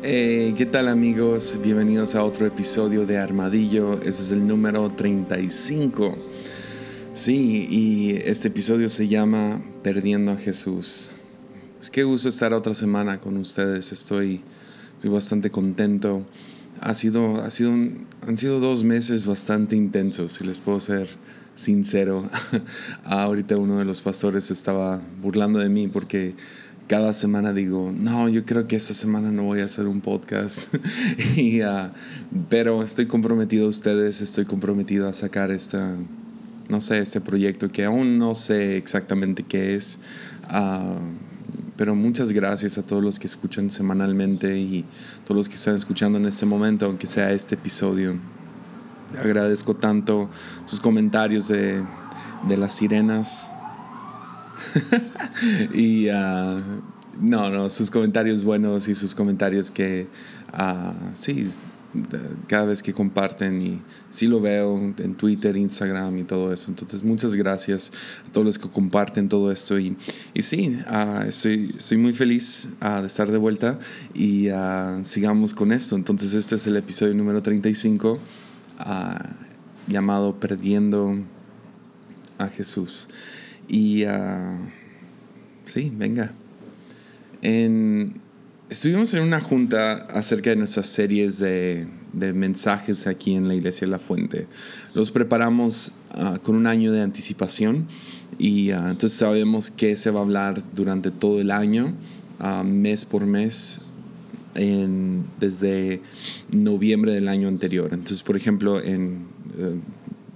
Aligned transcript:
Eh, 0.00 0.54
¿Qué 0.56 0.64
tal 0.64 0.86
amigos? 0.86 1.58
Bienvenidos 1.60 2.14
a 2.14 2.22
otro 2.22 2.46
episodio 2.46 3.04
de 3.04 3.18
Armadillo. 3.18 4.00
Ese 4.00 4.22
es 4.22 4.30
el 4.30 4.46
número 4.46 4.92
35. 4.92 6.16
Sí, 7.12 7.66
y 7.68 8.16
este 8.24 8.46
episodio 8.46 8.88
se 8.88 9.08
llama 9.08 9.60
Perdiendo 9.82 10.30
a 10.30 10.36
Jesús. 10.36 11.10
Es 11.80 11.90
que 11.90 12.04
gusto 12.04 12.28
estar 12.28 12.52
otra 12.52 12.76
semana 12.76 13.18
con 13.18 13.36
ustedes. 13.38 13.90
Estoy, 13.90 14.40
estoy 14.92 15.10
bastante 15.10 15.50
contento. 15.50 16.24
Ha 16.80 16.94
sido, 16.94 17.42
ha 17.42 17.50
sido 17.50 17.72
han 17.72 18.36
sido 18.36 18.60
dos 18.60 18.84
meses 18.84 19.26
bastante 19.26 19.74
intensos, 19.74 20.32
si 20.32 20.44
les 20.44 20.60
puedo 20.60 20.78
ser 20.78 21.08
sincero. 21.54 22.22
Ahorita 23.04 23.56
uno 23.56 23.78
de 23.78 23.84
los 23.84 24.00
pastores 24.00 24.50
estaba 24.50 25.00
burlando 25.20 25.58
de 25.58 25.68
mí 25.68 25.88
porque 25.88 26.34
cada 26.88 27.12
semana 27.12 27.52
digo, 27.52 27.92
no, 27.94 28.28
yo 28.28 28.44
creo 28.46 28.66
que 28.66 28.74
esta 28.74 28.94
semana 28.94 29.30
no 29.30 29.44
voy 29.44 29.60
a 29.60 29.66
hacer 29.66 29.86
un 29.86 30.00
podcast. 30.00 30.74
y, 31.36 31.62
uh, 31.62 31.90
pero 32.48 32.82
estoy 32.82 33.06
comprometido 33.06 33.66
a 33.66 33.68
ustedes, 33.68 34.22
estoy 34.22 34.46
comprometido 34.46 35.06
a 35.06 35.12
sacar 35.12 35.50
esta, 35.50 35.96
no 36.68 36.80
sé, 36.80 36.98
este 36.98 37.20
proyecto 37.20 37.68
que 37.68 37.84
aún 37.84 38.18
no 38.18 38.34
sé 38.34 38.78
exactamente 38.78 39.42
qué 39.42 39.76
es. 39.76 40.00
Uh, 40.50 40.98
pero 41.76 41.94
muchas 41.94 42.32
gracias 42.32 42.78
a 42.78 42.82
todos 42.84 43.04
los 43.04 43.18
que 43.18 43.26
escuchan 43.26 43.70
semanalmente 43.70 44.58
y 44.58 44.84
todos 45.24 45.36
los 45.36 45.48
que 45.48 45.56
están 45.56 45.76
escuchando 45.76 46.18
en 46.18 46.24
este 46.24 46.46
momento, 46.46 46.86
aunque 46.86 47.06
sea 47.06 47.30
este 47.32 47.54
episodio. 47.54 48.18
Agradezco 49.22 49.76
tanto 49.76 50.28
sus 50.64 50.80
comentarios 50.80 51.48
de, 51.48 51.84
de 52.48 52.56
las 52.56 52.72
sirenas 52.72 53.52
y 55.74 56.08
uh, 56.08 56.62
no, 57.20 57.50
no, 57.50 57.70
sus 57.70 57.90
comentarios 57.90 58.44
buenos 58.44 58.88
y 58.88 58.94
sus 58.94 59.14
comentarios 59.14 59.70
que, 59.70 60.08
uh, 60.54 60.92
sí, 61.14 61.46
cada 62.46 62.66
vez 62.66 62.82
que 62.82 62.92
comparten 62.92 63.62
y 63.62 63.82
sí 64.10 64.26
lo 64.26 64.40
veo 64.40 64.78
en 64.98 65.14
Twitter, 65.14 65.56
Instagram 65.56 66.18
y 66.18 66.24
todo 66.24 66.52
eso. 66.52 66.70
Entonces, 66.70 67.02
muchas 67.02 67.34
gracias 67.34 67.92
a 68.28 68.32
todos 68.32 68.44
los 68.44 68.58
que 68.58 68.68
comparten 68.68 69.28
todo 69.28 69.50
esto. 69.50 69.78
Y, 69.78 69.96
y 70.34 70.42
sí, 70.42 70.78
uh, 70.90 71.22
estoy, 71.22 71.96
muy 71.96 72.12
feliz 72.12 72.70
de 72.80 73.06
estar 73.06 73.30
de 73.30 73.38
vuelta 73.38 73.78
y 74.14 74.50
uh, 74.50 75.02
sigamos 75.02 75.54
con 75.54 75.72
esto. 75.72 75.96
Entonces, 75.96 76.34
este 76.34 76.56
es 76.56 76.66
el 76.66 76.76
episodio 76.76 77.14
número 77.14 77.42
35 77.42 78.18
llamado 79.88 80.38
Perdiendo 80.38 81.18
a 82.38 82.48
Jesús. 82.48 83.08
Y 83.68 84.06
uh, 84.06 84.56
sí, 85.66 85.92
venga. 85.94 86.32
En, 87.42 88.14
estuvimos 88.70 89.12
en 89.14 89.22
una 89.22 89.40
junta 89.40 90.06
acerca 90.10 90.50
de 90.50 90.56
nuestras 90.56 90.86
series 90.86 91.38
de, 91.38 91.86
de, 92.14 92.32
mensajes 92.32 93.06
aquí 93.06 93.34
en 93.36 93.46
la 93.46 93.54
Iglesia 93.54 93.86
de 93.86 93.90
la 93.90 93.98
Fuente. 93.98 94.46
Los 94.94 95.10
preparamos 95.10 95.92
uh, 96.16 96.38
con 96.38 96.56
un 96.56 96.66
año 96.66 96.92
de 96.92 97.02
anticipación 97.02 97.86
y 98.38 98.72
uh, 98.72 98.88
entonces 98.88 99.12
sabemos 99.12 99.70
qué 99.70 99.96
se 99.96 100.10
va 100.10 100.20
a 100.20 100.22
hablar 100.22 100.64
durante 100.74 101.10
todo 101.10 101.40
el 101.40 101.50
año, 101.50 101.94
mes 102.64 103.04
por 103.04 103.26
mes. 103.26 103.82
En, 104.54 105.26
desde 105.38 106.00
noviembre 106.52 107.12
del 107.12 107.28
año 107.28 107.46
anterior. 107.46 107.90
Entonces, 107.92 108.24
por 108.24 108.36
ejemplo, 108.36 108.82
en, 108.82 109.28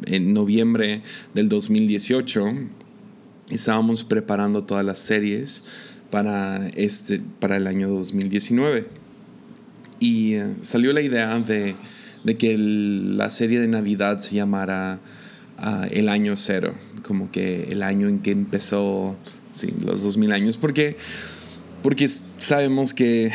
en 0.06 0.32
noviembre 0.32 1.02
del 1.34 1.48
2018 1.48 2.46
estábamos 3.50 4.04
preparando 4.04 4.64
todas 4.64 4.84
las 4.84 4.98
series 4.98 5.64
para, 6.10 6.68
este, 6.68 7.20
para 7.40 7.56
el 7.56 7.66
año 7.66 7.88
2019. 7.88 8.86
Y 9.98 10.34
eh, 10.34 10.54
salió 10.62 10.92
la 10.92 11.00
idea 11.00 11.38
de, 11.40 11.76
de 12.24 12.36
que 12.36 12.56
la 12.58 13.30
serie 13.30 13.60
de 13.60 13.68
Navidad 13.68 14.18
se 14.18 14.34
llamara 14.34 15.00
uh, 15.58 15.86
El 15.90 16.08
Año 16.08 16.36
Cero, 16.36 16.74
como 17.02 17.30
que 17.30 17.64
el 17.70 17.82
año 17.82 18.08
en 18.08 18.20
que 18.20 18.30
empezó 18.30 19.16
sí, 19.50 19.72
los 19.84 20.02
2000 20.02 20.32
años, 20.32 20.56
porque 20.56 20.96
porque 21.82 22.08
sabemos 22.38 22.94
que 22.94 23.32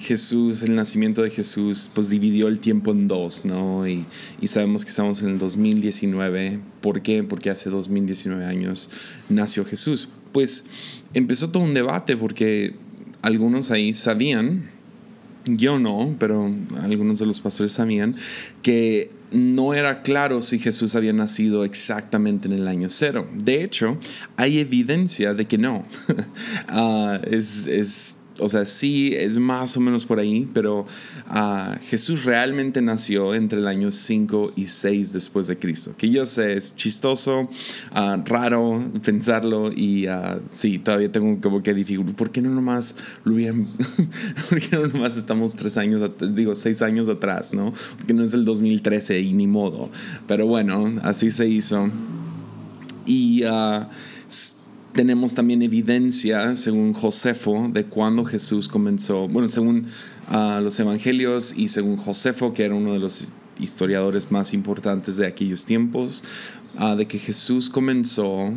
Jesús, 0.00 0.62
el 0.62 0.74
nacimiento 0.74 1.22
de 1.22 1.30
Jesús, 1.30 1.90
pues 1.94 2.10
dividió 2.10 2.48
el 2.48 2.60
tiempo 2.60 2.92
en 2.92 3.08
dos, 3.08 3.44
¿no? 3.44 3.86
Y, 3.88 4.04
y, 4.40 4.46
sabemos 4.46 4.84
que 4.84 4.90
estamos 4.90 5.22
en 5.22 5.30
el 5.30 5.38
2019. 5.38 6.60
¿Por 6.80 7.02
qué? 7.02 7.22
Porque 7.22 7.50
hace 7.50 7.70
2019 7.70 8.44
años 8.44 8.90
nació 9.28 9.64
Jesús. 9.64 10.08
Pues 10.32 10.64
empezó 11.14 11.50
todo 11.50 11.62
un 11.62 11.74
debate 11.74 12.16
porque 12.16 12.74
algunos 13.22 13.70
ahí 13.70 13.94
sabían 13.94 14.70
yo 15.56 15.78
no, 15.78 16.16
pero 16.18 16.52
algunos 16.82 17.18
de 17.18 17.26
los 17.26 17.40
pastores 17.40 17.72
sabían 17.72 18.16
que 18.62 19.10
no 19.30 19.74
era 19.74 20.02
claro 20.02 20.40
si 20.40 20.58
Jesús 20.58 20.94
había 20.94 21.12
nacido 21.12 21.64
exactamente 21.64 22.48
en 22.48 22.54
el 22.54 22.68
año 22.68 22.88
cero. 22.90 23.28
De 23.34 23.62
hecho, 23.62 23.98
hay 24.36 24.58
evidencia 24.58 25.34
de 25.34 25.46
que 25.46 25.58
no. 25.58 25.84
es, 27.30 27.66
es 27.66 28.16
o 28.38 28.48
sea, 28.48 28.66
sí 28.66 29.14
es 29.14 29.38
más 29.38 29.76
o 29.76 29.80
menos 29.80 30.04
por 30.04 30.18
ahí, 30.18 30.48
pero 30.52 30.86
uh, 31.30 31.78
Jesús 31.82 32.24
realmente 32.24 32.80
nació 32.80 33.34
entre 33.34 33.58
el 33.58 33.66
año 33.66 33.90
5 33.90 34.52
y 34.56 34.66
6 34.66 35.12
después 35.12 35.46
de 35.46 35.58
Cristo. 35.58 35.94
Que 35.96 36.08
yo 36.10 36.24
sé, 36.24 36.56
es 36.56 36.74
chistoso, 36.76 37.48
uh, 37.92 38.22
raro 38.24 38.82
pensarlo 39.04 39.70
y 39.74 40.08
uh, 40.08 40.40
sí, 40.48 40.78
todavía 40.78 41.10
tengo 41.10 41.40
como 41.40 41.62
que 41.62 41.74
dificultad. 41.74 42.14
¿Por 42.14 42.30
qué 42.30 42.40
no 42.40 42.50
nomás 42.50 42.94
lo 43.24 43.34
hubieran, 43.34 43.66
por 44.48 44.60
qué 44.60 44.76
no 44.76 44.86
nomás 44.86 45.16
estamos 45.16 45.56
tres 45.56 45.76
años, 45.76 46.02
digo, 46.32 46.54
seis 46.54 46.82
años 46.82 47.08
atrás, 47.08 47.52
¿no? 47.52 47.72
Porque 47.96 48.14
no 48.14 48.22
es 48.22 48.34
el 48.34 48.44
2013 48.44 49.20
y 49.20 49.32
ni 49.32 49.46
modo. 49.46 49.90
Pero 50.26 50.46
bueno, 50.46 50.94
así 51.02 51.30
se 51.30 51.48
hizo. 51.48 51.90
Y 53.06 53.42
tenemos 54.98 55.32
también 55.36 55.62
evidencia, 55.62 56.56
según 56.56 56.92
Josefo, 56.92 57.70
de 57.72 57.84
cuando 57.84 58.24
Jesús 58.24 58.66
comenzó, 58.66 59.28
bueno, 59.28 59.46
según 59.46 59.86
uh, 60.28 60.60
los 60.60 60.80
evangelios 60.80 61.54
y 61.56 61.68
según 61.68 61.96
Josefo, 61.96 62.52
que 62.52 62.64
era 62.64 62.74
uno 62.74 62.94
de 62.94 62.98
los 62.98 63.26
historiadores 63.60 64.32
más 64.32 64.52
importantes 64.52 65.16
de 65.16 65.28
aquellos 65.28 65.64
tiempos, 65.64 66.24
uh, 66.80 66.96
de 66.96 67.06
que 67.06 67.20
Jesús 67.20 67.70
comenzó 67.70 68.52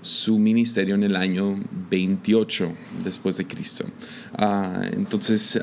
su 0.00 0.40
ministerio 0.40 0.96
en 0.96 1.04
el 1.04 1.14
año 1.14 1.56
28 1.88 2.72
después 3.04 3.36
de 3.36 3.46
Cristo. 3.46 3.84
Uh, 4.36 4.92
entonces, 4.92 5.56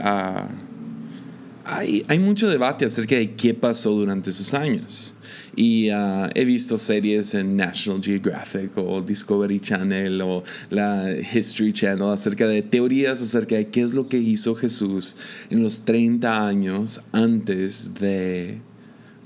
hay, 1.66 2.02
hay 2.08 2.20
mucho 2.20 2.48
debate 2.48 2.86
acerca 2.86 3.16
de 3.16 3.36
qué 3.36 3.54
pasó 3.54 3.92
durante 3.92 4.30
esos 4.30 4.54
años. 4.54 5.16
Y 5.56 5.92
uh, 5.92 6.30
he 6.34 6.46
visto 6.46 6.78
series 6.78 7.34
en 7.36 7.56
National 7.56 8.02
Geographic 8.02 8.76
o 8.78 9.02
Discovery 9.02 9.60
Channel 9.60 10.22
o 10.22 10.44
la 10.70 11.12
History 11.12 11.72
Channel 11.72 12.10
acerca 12.12 12.48
de 12.48 12.64
teorías 12.64 13.22
acerca 13.22 13.56
de 13.56 13.68
qué 13.68 13.82
es 13.82 13.94
lo 13.94 14.08
que 14.10 14.18
hizo 14.18 14.56
Jesús 14.56 15.16
en 15.52 15.62
los 15.62 15.86
30 15.86 16.48
años 16.48 17.02
antes 17.12 17.94
de, 17.94 18.58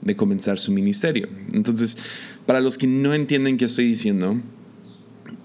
de 0.01 0.15
comenzar 0.15 0.59
su 0.59 0.73
ministerio. 0.73 1.29
Entonces, 1.53 1.97
para 2.45 2.59
los 2.59 2.77
que 2.77 2.87
no 2.87 3.13
entienden 3.13 3.55
qué 3.55 3.65
estoy 3.65 3.85
diciendo, 3.85 4.41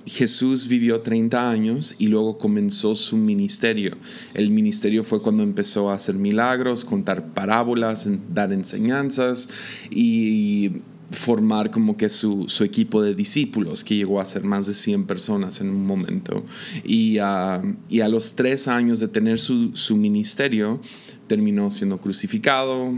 Jesús 0.07 0.67
vivió 0.67 1.01
30 1.01 1.49
años 1.49 1.95
y 1.99 2.09
luego 2.09 2.39
comenzó 2.39 2.95
su 2.95 3.17
ministerio. 3.17 3.97
El 4.35 4.51
ministerio 4.51 5.05
fue 5.05 5.23
cuando 5.23 5.43
empezó 5.43 5.91
a 5.91 5.95
hacer 5.95 6.15
milagros, 6.15 6.85
contar 6.85 7.33
parábolas, 7.33 8.09
dar 8.33 8.53
enseñanzas 8.53 9.49
y 9.91 10.83
formar 11.13 11.71
como 11.71 11.97
que 11.97 12.09
su, 12.09 12.47
equipo 12.65 13.03
de 13.03 13.15
discípulos, 13.15 13.85
que 13.85 13.97
llegó 13.97 14.21
a 14.21 14.27
ser 14.27 14.45
más 14.45 14.67
de 14.67 14.75
100 14.75 15.07
personas 15.07 15.61
en 15.61 15.69
un 15.69 15.87
momento. 15.87 16.45
Y, 16.85 17.19
a 17.19 17.63
los 18.09 18.35
tres 18.35 18.69
años 18.69 18.99
de 18.99 19.09
tener 19.09 19.39
su, 19.39 19.71
su 19.75 19.97
ministerio, 19.97 20.81
terminó 21.27 21.71
siendo 21.71 22.01
crucificado, 22.01 22.93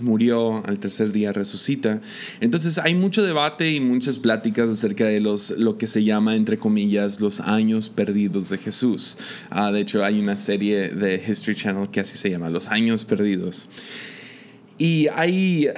murió, 0.00 0.62
al 0.66 0.78
tercer 0.78 1.12
día 1.12 1.32
resucita. 1.32 2.00
Entonces 2.40 2.78
hay 2.78 2.94
mucho 2.94 3.22
debate 3.22 3.70
y 3.70 3.80
muchas 3.80 4.18
pláticas 4.18 4.70
acerca 4.70 5.06
de 5.06 5.20
los, 5.20 5.50
lo 5.50 5.78
que 5.78 5.86
se 5.86 6.04
llama, 6.04 6.36
entre 6.36 6.58
comillas, 6.58 7.20
los 7.20 7.40
años 7.40 7.88
perdidos 7.88 8.48
de 8.48 8.58
Jesús. 8.58 9.18
Ah, 9.50 9.70
de 9.72 9.80
hecho, 9.80 10.04
hay 10.04 10.18
una 10.18 10.36
serie 10.36 10.88
de 10.88 11.22
History 11.26 11.54
Channel 11.54 11.88
que 11.88 12.00
así 12.00 12.16
se 12.16 12.30
llama, 12.30 12.50
Los 12.50 12.68
años 12.68 13.04
perdidos. 13.04 13.68
Y 14.78 15.08
hay, 15.14 15.68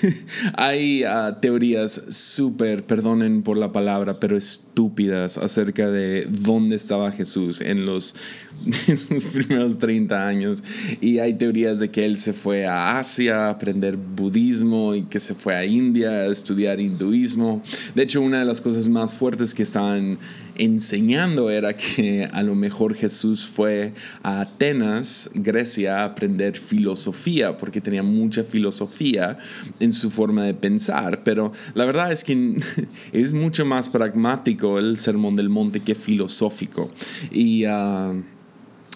hay 0.56 1.02
ah, 1.04 1.38
teorías 1.40 2.00
súper, 2.08 2.84
perdonen 2.84 3.42
por 3.42 3.56
la 3.56 3.72
palabra, 3.72 4.20
pero 4.20 4.36
estúpidas 4.36 5.38
acerca 5.38 5.90
de 5.90 6.26
dónde 6.28 6.76
estaba 6.76 7.10
Jesús 7.10 7.60
en, 7.60 7.84
los, 7.84 8.14
en 8.86 8.98
sus 8.98 9.24
primeros 9.24 9.78
30 9.78 10.26
años. 10.26 10.62
Y 11.00 11.18
hay 11.18 11.34
teorías 11.34 11.80
de 11.80 11.90
que 11.90 12.04
él 12.04 12.16
se 12.16 12.32
fue 12.32 12.66
a 12.66 12.98
Asia 12.98 13.46
a 13.46 13.50
aprender 13.50 13.96
budismo 13.96 14.94
y 14.94 15.02
que 15.02 15.18
se 15.18 15.34
fue 15.34 15.56
a 15.56 15.64
India 15.64 16.10
a 16.10 16.26
estudiar 16.26 16.80
hinduismo. 16.80 17.60
De 17.94 18.04
hecho, 18.04 18.20
una 18.20 18.38
de 18.38 18.44
las 18.44 18.60
cosas 18.60 18.88
más 18.88 19.16
fuertes 19.16 19.52
que 19.52 19.64
están 19.64 20.18
enseñando 20.56 21.50
era 21.50 21.76
que 21.76 22.28
a 22.32 22.42
lo 22.42 22.54
mejor 22.54 22.94
Jesús 22.94 23.46
fue 23.46 23.94
a 24.22 24.40
Atenas, 24.40 25.30
Grecia, 25.34 26.00
a 26.00 26.04
aprender 26.04 26.56
filosofía, 26.56 27.56
porque 27.56 27.80
tenía 27.80 28.02
mucha 28.02 28.44
filosofía 28.44 29.38
en 29.80 29.92
su 29.92 30.10
forma 30.10 30.44
de 30.44 30.54
pensar. 30.54 31.22
Pero 31.24 31.52
la 31.74 31.84
verdad 31.84 32.12
es 32.12 32.24
que 32.24 32.56
es 33.12 33.32
mucho 33.32 33.64
más 33.64 33.88
pragmático 33.88 34.78
el 34.78 34.96
Sermón 34.98 35.36
del 35.36 35.48
Monte 35.48 35.80
que 35.80 35.94
filosófico. 35.94 36.90
Y 37.30 37.64
ah, 37.64 38.14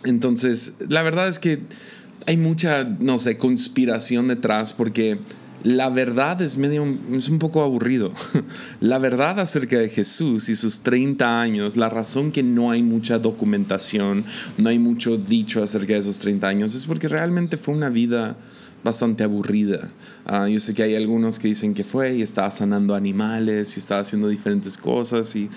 entonces, 0.05 0.75
la 0.89 1.03
verdad 1.03 1.29
es 1.29 1.39
que 1.39 1.61
hay 2.27 2.37
mucha, 2.37 2.85
no 2.85 3.19
sé, 3.19 3.39
conspiración 3.39 4.29
detrás 4.29 4.73
porque 4.73 5.19
la 5.65 5.89
verdad 5.89 6.41
es 6.43 6.57
medio, 6.57 6.87
es 7.13 7.29
un 7.29 7.39
poco 7.39 7.63
aburrido. 7.63 8.13
La 8.81 8.99
verdad 8.99 9.41
acerca 9.41 9.79
de 9.79 9.89
Jesús 9.89 10.49
y 10.49 10.55
sus 10.55 10.81
30 10.81 11.41
años, 11.41 11.77
la 11.77 11.89
razón 11.89 12.31
que 12.31 12.43
no 12.43 12.71
hay 12.71 12.83
mucha 12.83 13.19
documentación, 13.19 14.25
no 14.57 14.69
hay 14.69 14.79
mucho 14.79 15.17
dicho 15.17 15.63
acerca 15.63 15.95
de 15.95 15.99
esos 16.01 16.21
30 16.21 16.47
años, 16.47 16.75
es 16.75 16.87
porque 16.87 17.09
realmente 17.09 17.57
fue 17.57 17.75
una 17.75 17.89
vida 17.89 18.37
bastante 18.85 19.25
aburrida. 19.25 19.89
Ah, 20.25 20.49
yo 20.49 20.59
sé 20.61 20.75
que 20.75 20.83
hay 20.83 20.95
algunos 20.95 21.39
que 21.39 21.49
dicen 21.49 21.75
que 21.75 21.85
fue 21.85 22.17
y 22.17 22.23
estaba 22.23 22.51
sanando 22.51 22.95
animales 22.95 23.77
y 23.77 23.81
estaba 23.81 24.03
haciendo 24.03 24.29
diferentes 24.29 24.79
cosas 24.79 25.35
y 25.35 25.51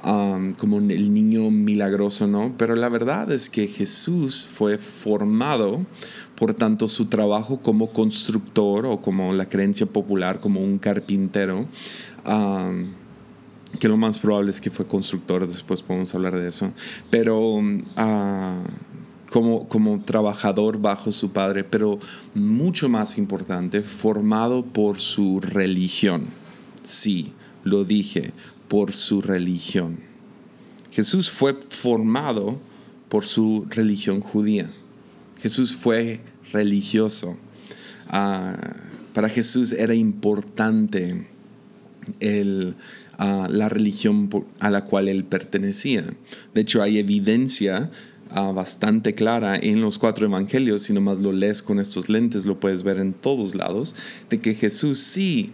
como 0.00 0.78
el 0.78 1.12
niño 1.12 1.50
milagroso, 1.50 2.26
¿no? 2.28 2.54
Pero 2.56 2.76
la 2.76 2.88
verdad 2.88 3.32
es 3.32 3.50
que 3.50 3.66
Jesús 3.66 4.48
fue 4.50 4.78
formado 4.78 5.84
por 6.38 6.54
tanto 6.54 6.86
su 6.86 7.06
trabajo 7.06 7.58
como 7.60 7.92
constructor 7.92 8.86
o 8.86 9.00
como 9.02 9.32
la 9.32 9.48
creencia 9.48 9.86
popular 9.86 10.38
como 10.38 10.60
un 10.60 10.78
carpintero. 10.78 11.66
que 13.80 13.88
lo 13.88 13.96
más 13.96 14.18
probable 14.18 14.50
es 14.50 14.60
que 14.60 14.70
fue 14.70 14.86
constructor, 14.86 15.46
después 15.46 15.82
podemos 15.82 16.14
hablar 16.14 16.38
de 16.38 16.48
eso, 16.48 16.72
pero 17.10 17.38
uh, 17.56 18.62
como, 19.30 19.68
como 19.68 20.00
trabajador 20.00 20.80
bajo 20.80 21.12
su 21.12 21.32
padre, 21.32 21.64
pero 21.64 21.98
mucho 22.34 22.88
más 22.88 23.18
importante, 23.18 23.82
formado 23.82 24.64
por 24.64 25.00
su 25.00 25.40
religión. 25.40 26.26
Sí, 26.82 27.32
lo 27.64 27.84
dije, 27.84 28.32
por 28.68 28.94
su 28.94 29.20
religión. 29.20 29.98
Jesús 30.92 31.30
fue 31.30 31.54
formado 31.54 32.58
por 33.08 33.26
su 33.26 33.66
religión 33.68 34.20
judía. 34.20 34.70
Jesús 35.40 35.76
fue 35.76 36.20
religioso. 36.52 37.36
Ah, 38.06 38.56
para 39.14 39.28
Jesús 39.28 39.72
era 39.72 39.94
importante 39.94 41.26
el, 42.20 42.74
ah, 43.18 43.48
la 43.50 43.68
religión 43.68 44.30
a 44.60 44.70
la 44.70 44.84
cual 44.84 45.08
él 45.08 45.24
pertenecía. 45.24 46.04
De 46.54 46.60
hecho, 46.60 46.82
hay 46.82 46.98
evidencia 46.98 47.90
Ah, 48.30 48.52
bastante 48.52 49.14
clara 49.14 49.56
en 49.56 49.80
los 49.80 49.96
cuatro 49.96 50.26
evangelios, 50.26 50.82
si 50.82 50.92
nomás 50.92 51.18
lo 51.18 51.32
lees 51.32 51.62
con 51.62 51.80
estos 51.80 52.10
lentes, 52.10 52.44
lo 52.44 52.60
puedes 52.60 52.82
ver 52.82 52.98
en 52.98 53.14
todos 53.14 53.54
lados, 53.54 53.96
de 54.28 54.38
que 54.38 54.54
Jesús 54.54 54.98
sí, 54.98 55.52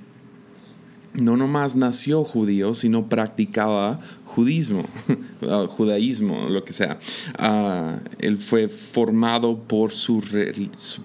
no 1.15 1.37
nomás 1.37 1.77
nació 1.77 2.25
judío, 2.25 2.75
sino 2.75 3.09
practicaba 3.09 4.01
judismo, 4.25 4.89
ah, 5.49 5.67
judaísmo, 5.69 6.49
lo 6.49 6.65
que 6.65 6.73
sea. 6.73 6.99
Ah, 7.39 8.01
él 8.19 8.39
fue 8.39 8.69
formado 8.69 9.59
por 9.59 9.93
su, 9.93 10.23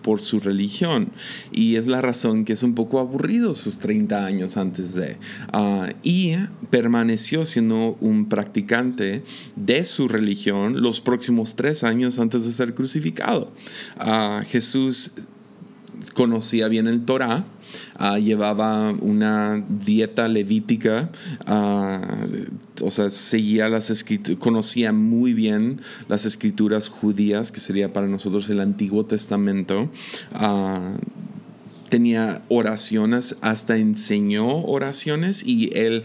por 0.02 0.20
su 0.20 0.40
religión 0.40 1.12
y 1.52 1.76
es 1.76 1.88
la 1.88 2.02
razón 2.02 2.44
que 2.44 2.54
es 2.54 2.64
un 2.64 2.74
poco 2.74 3.00
aburrido 3.00 3.54
sus 3.54 3.78
30 3.80 4.26
años 4.26 4.58
antes 4.58 4.94
de. 4.94 5.18
Ah, 5.54 5.90
y 6.02 6.36
permaneció 6.72 7.46
siendo 7.46 7.98
un 8.02 8.28
practicante 8.30 9.24
de 9.56 9.84
su 9.84 10.08
religión 10.08 10.82
los 10.82 11.02
próximos 11.02 11.56
tres 11.56 11.84
años 11.84 12.18
antes 12.18 12.46
de 12.46 12.52
ser 12.52 12.74
crucificado. 12.74 13.52
Jesús 14.48 15.12
conocía 16.14 16.68
bien 16.68 16.88
el 16.88 17.06
Torah 17.06 17.46
Ah, 17.96 18.18
llevaba 18.18 18.92
una 18.92 19.64
dieta 19.68 20.28
levítica, 20.28 21.10
ah, 21.46 22.26
o 22.82 22.90
sea, 22.90 23.10
seguía 23.10 23.70
las 23.70 23.90
escrituras, 23.90 24.40
conocía 24.40 24.94
muy 24.94 25.34
bien 25.34 25.82
las 26.08 26.26
escrituras 26.26 26.88
judías, 26.88 27.52
que 27.52 27.60
sería 27.60 27.92
para 27.94 28.08
nosotros 28.08 28.50
el 28.50 28.60
Antiguo 28.60 29.06
Testamento. 29.06 29.90
Ah, 30.32 30.94
tenía 31.90 32.42
oraciones, 32.50 33.38
hasta 33.42 33.78
enseñó 33.78 34.64
oraciones 34.64 35.44
y 35.46 35.76
él 35.78 36.04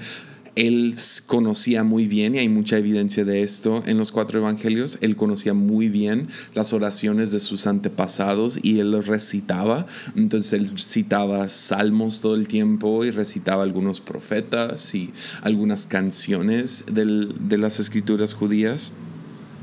él 0.57 0.95
conocía 1.27 1.83
muy 1.83 2.07
bien, 2.07 2.35
y 2.35 2.39
hay 2.39 2.49
mucha 2.49 2.79
evidencia 2.79 3.25
de 3.25 3.43
esto 3.43 3.83
en 3.87 3.99
los 3.99 4.13
cuatro 4.13 4.39
evangelios, 4.39 4.99
él 5.01 5.17
conocía 5.17 5.55
muy 5.55 5.89
bien 5.89 6.29
las 6.55 6.73
oraciones 6.73 7.33
de 7.33 7.41
sus 7.41 7.67
antepasados 7.67 8.59
y 8.63 8.79
él 8.79 8.93
los 8.93 9.07
recitaba. 9.07 9.87
Entonces 10.15 10.53
él 10.53 10.69
citaba 10.79 11.49
salmos 11.49 12.21
todo 12.21 12.35
el 12.35 12.49
tiempo 12.49 13.05
y 13.05 13.11
recitaba 13.11 13.63
algunos 13.63 14.01
profetas 14.01 14.95
y 14.95 15.13
algunas 15.43 15.87
canciones 15.87 16.85
de 16.93 17.59
las 17.59 17.81
escrituras 17.81 18.35
judías. 18.35 18.93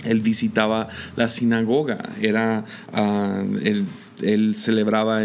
Él 0.03 0.21
visitaba 0.21 0.89
la 1.15 1.27
sinagoga, 1.27 2.01
era 2.21 2.65
ah, 2.91 3.43
él 4.21 4.55
celebraba 4.55 5.21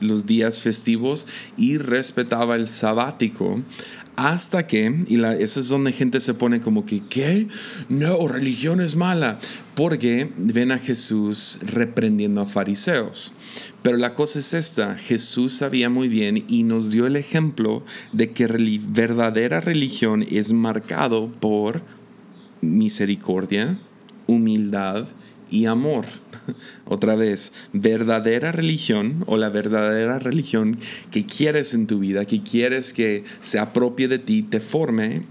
los 0.00 0.26
días 0.26 0.60
festivos 0.60 1.26
y 1.56 1.78
respetaba 1.78 2.56
el 2.56 2.66
sabático 2.66 3.62
hasta 4.18 4.66
que, 4.66 5.04
y 5.06 5.16
la, 5.16 5.36
esa 5.36 5.60
es 5.60 5.68
donde 5.68 5.92
gente 5.92 6.18
se 6.18 6.34
pone 6.34 6.60
como 6.60 6.84
que, 6.84 7.00
¿qué? 7.08 7.46
No, 7.88 8.26
religión 8.26 8.80
es 8.80 8.96
mala, 8.96 9.38
porque 9.76 10.32
ven 10.36 10.72
a 10.72 10.78
Jesús 10.78 11.60
reprendiendo 11.62 12.40
a 12.40 12.46
fariseos. 12.46 13.34
Pero 13.80 13.96
la 13.96 14.14
cosa 14.14 14.40
es 14.40 14.54
esta, 14.54 14.96
Jesús 14.96 15.52
sabía 15.52 15.88
muy 15.88 16.08
bien 16.08 16.44
y 16.48 16.64
nos 16.64 16.90
dio 16.90 17.06
el 17.06 17.14
ejemplo 17.14 17.84
de 18.12 18.32
que 18.32 18.48
verdadera 18.82 19.60
religión 19.60 20.26
es 20.28 20.52
marcado 20.52 21.30
por 21.38 21.82
misericordia, 22.60 23.78
humildad 24.26 25.06
y 25.50 25.66
amor. 25.66 26.06
Otra 26.84 27.14
vez, 27.14 27.52
verdadera 27.72 28.52
religión 28.52 29.24
o 29.26 29.36
la 29.36 29.48
verdadera 29.48 30.18
religión 30.18 30.78
que 31.10 31.26
quieres 31.26 31.74
en 31.74 31.86
tu 31.86 31.98
vida, 31.98 32.24
que 32.24 32.42
quieres 32.42 32.92
que 32.92 33.24
se 33.40 33.58
apropie 33.58 34.08
de 34.08 34.18
ti, 34.18 34.42
te 34.42 34.60
forme, 34.60 35.22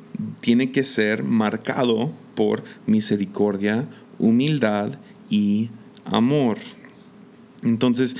tiene 0.41 0.71
que 0.71 0.83
ser 0.83 1.23
marcado 1.23 2.13
por 2.35 2.63
misericordia, 2.85 3.87
humildad 4.19 4.91
y 5.29 5.69
amor. 6.05 6.57
Entonces, 7.63 8.15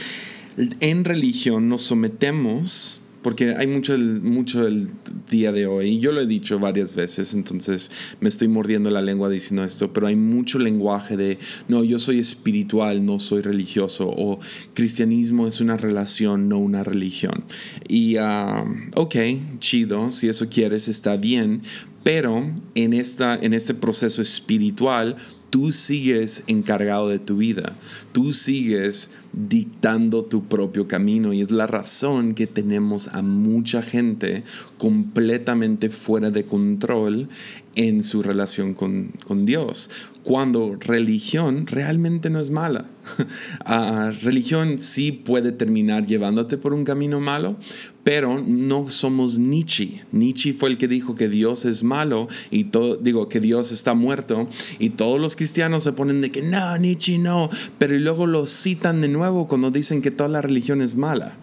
en 0.80 1.06
religión 1.06 1.70
nos 1.70 1.84
sometemos 1.84 3.02
porque 3.28 3.56
hay 3.58 3.68
mucho, 3.68 3.98
mucho 3.98 4.66
el 4.66 4.88
día 5.30 5.52
de 5.52 5.68
hoy, 5.68 5.90
y 5.90 6.00
yo 6.00 6.14
lo 6.14 6.22
he 6.22 6.26
dicho 6.26 6.60
varias 6.60 6.96
veces, 6.96 7.34
entonces 7.34 7.92
me 8.22 8.30
estoy 8.30 8.48
mordiendo 8.48 8.90
la 8.90 9.02
lengua 9.02 9.28
diciendo 9.28 9.66
esto, 9.66 9.92
pero 9.92 10.08
hay 10.08 10.16
mucho 10.16 10.60
lenguaje 10.60 11.18
de, 11.18 11.38
no, 11.68 11.84
yo 11.84 12.00
soy 12.00 12.20
espiritual, 12.20 13.06
no 13.06 13.20
soy 13.20 13.42
religioso, 13.42 14.08
o 14.08 14.40
cristianismo 14.74 15.46
es 15.46 15.60
una 15.60 15.76
relación, 15.76 16.48
no 16.48 16.58
una 16.60 16.86
religión. 16.86 17.44
Y, 17.90 18.16
uh, 18.18 18.64
ok, 18.96 19.16
chido, 19.60 20.10
si 20.10 20.30
eso 20.30 20.48
quieres, 20.48 20.88
está 20.88 21.18
bien, 21.18 21.64
pero 22.06 22.50
en, 22.76 22.94
esta, 22.94 23.36
en 23.36 23.54
este 23.54 23.74
proceso 23.74 24.22
espiritual 24.22 25.18
tú 25.50 25.74
sigues 25.74 26.44
encargado 26.48 27.10
de 27.10 27.20
tu 27.20 27.36
vida, 27.36 27.76
tú 28.14 28.32
sigues 28.32 29.10
dictando 29.34 30.26
tu 30.26 30.46
propio 30.46 30.88
camino 30.88 31.34
y 31.34 31.42
es 31.42 31.52
la 31.52 31.68
razón 31.68 32.34
que 32.34 32.48
tenemos 32.48 33.08
a 33.10 33.22
mucha 33.22 33.82
gente 33.82 34.44
completamente 34.78 35.90
fuera 35.90 36.32
de 36.32 36.46
control 36.46 37.30
en 37.78 38.02
su 38.02 38.24
relación 38.24 38.74
con, 38.74 39.14
Dios, 39.46 39.92
cuando 40.24 40.76
religión 40.80 41.68
realmente 41.68 42.30
no 42.30 42.40
es 42.40 42.50
mala. 42.50 42.86
Ah, 43.64 44.12
religión 44.24 44.80
sí 44.80 45.12
puede 45.12 45.52
terminar 45.52 46.06
llevándote 46.06 46.58
por 46.58 46.74
un 46.74 46.84
camino 46.84 47.20
malo, 47.20 47.58
pero 48.04 48.42
no 48.42 48.90
somos 48.90 49.38
Nietzsche. 49.40 50.04
Nietzsche 50.14 50.54
fue 50.54 50.70
el 50.70 50.78
que 50.78 50.88
dijo 50.88 51.16
que 51.16 51.28
Dios 51.28 51.66
es 51.66 51.84
malo 51.84 52.30
y 52.52 52.66
todo, 52.66 52.96
digo 52.96 53.28
que 53.28 53.42
Dios 53.42 53.72
está 53.74 53.94
muerto 53.94 54.48
y 54.80 54.92
todos 54.92 55.20
los 55.20 55.36
cristianos 55.36 55.84
se 55.84 55.92
ponen 55.92 56.22
de 56.22 56.32
que 56.32 56.42
no, 56.42 56.78
Nietzsche 56.78 57.18
no, 57.18 57.50
pero 57.78 57.98
luego 57.98 58.26
lo 58.26 58.48
citan 58.48 59.02
de 59.02 59.10
nuevo 59.10 59.17
cuando 59.48 59.72
dicen 59.72 60.02
que 60.02 60.12
toda 60.12 60.30
la 60.30 60.42
religión 60.42 60.82
es 60.82 60.96
mala. 60.96 61.38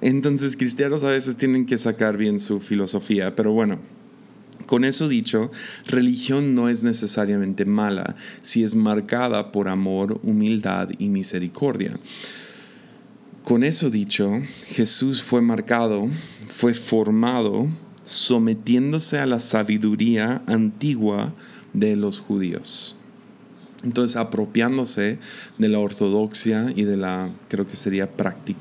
Entonces 0.00 0.56
cristianos 0.56 1.04
a 1.04 1.10
veces 1.10 1.36
tienen 1.36 1.66
que 1.66 1.78
sacar 1.78 2.16
bien 2.16 2.40
su 2.40 2.60
filosofía, 2.60 3.34
pero 3.34 3.52
bueno. 3.52 3.78
Con 4.66 4.84
eso 4.84 5.08
dicho, 5.08 5.50
religión 5.86 6.54
no 6.54 6.68
es 6.68 6.84
necesariamente 6.84 7.64
mala 7.64 8.14
si 8.40 8.62
es 8.62 8.76
marcada 8.76 9.50
por 9.50 9.68
amor, 9.68 10.20
humildad 10.22 10.90
y 10.98 11.08
misericordia. 11.08 11.98
Con 13.42 13.64
eso 13.64 13.90
dicho, 13.90 14.30
Jesús 14.68 15.22
fue 15.22 15.42
marcado, 15.42 16.08
fue 16.46 16.74
formado 16.74 17.68
sometiéndose 18.04 19.18
a 19.18 19.26
la 19.26 19.40
sabiduría 19.40 20.42
antigua 20.46 21.34
de 21.72 21.96
los 21.96 22.20
judíos. 22.20 22.99
Entonces, 23.82 24.16
apropiándose 24.16 25.18
de 25.58 25.68
la 25.68 25.78
ortodoxia 25.78 26.72
y 26.74 26.84
de 26.84 26.96
la, 26.96 27.30
creo 27.48 27.66
que 27.66 27.76
sería 27.76 28.10
práctica, 28.10 28.60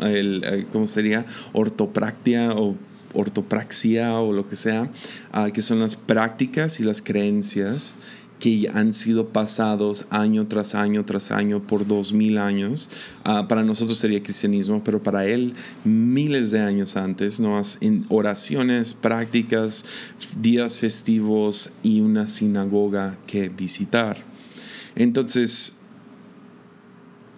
eh, 0.00 0.66
¿cómo 0.70 0.86
sería? 0.86 1.24
Ortopractia 1.52 2.50
o 2.52 2.76
ortopraxia 3.14 4.18
o 4.20 4.32
lo 4.32 4.46
que 4.46 4.56
sea, 4.56 4.90
ah, 5.32 5.50
que 5.52 5.62
son 5.62 5.80
las 5.80 5.96
prácticas 5.96 6.80
y 6.80 6.82
las 6.82 7.02
creencias 7.02 7.96
que 8.42 8.68
han 8.74 8.92
sido 8.92 9.28
pasados 9.28 10.06
año 10.10 10.48
tras 10.48 10.74
año 10.74 11.04
tras 11.04 11.30
año 11.30 11.64
por 11.64 11.86
dos 11.86 12.12
mil 12.12 12.38
años. 12.38 12.90
Ah, 13.22 13.46
para 13.46 13.62
nosotros 13.62 13.96
sería 13.96 14.20
cristianismo, 14.20 14.82
pero 14.82 15.00
para 15.00 15.26
él 15.26 15.54
miles 15.84 16.50
de 16.50 16.58
años 16.58 16.96
antes, 16.96 17.38
¿no? 17.38 17.62
en 17.80 18.04
oraciones, 18.08 18.94
prácticas, 18.94 19.84
días 20.40 20.80
festivos 20.80 21.70
y 21.84 22.00
una 22.00 22.26
sinagoga 22.26 23.16
que 23.28 23.48
visitar. 23.48 24.24
Entonces, 24.96 25.74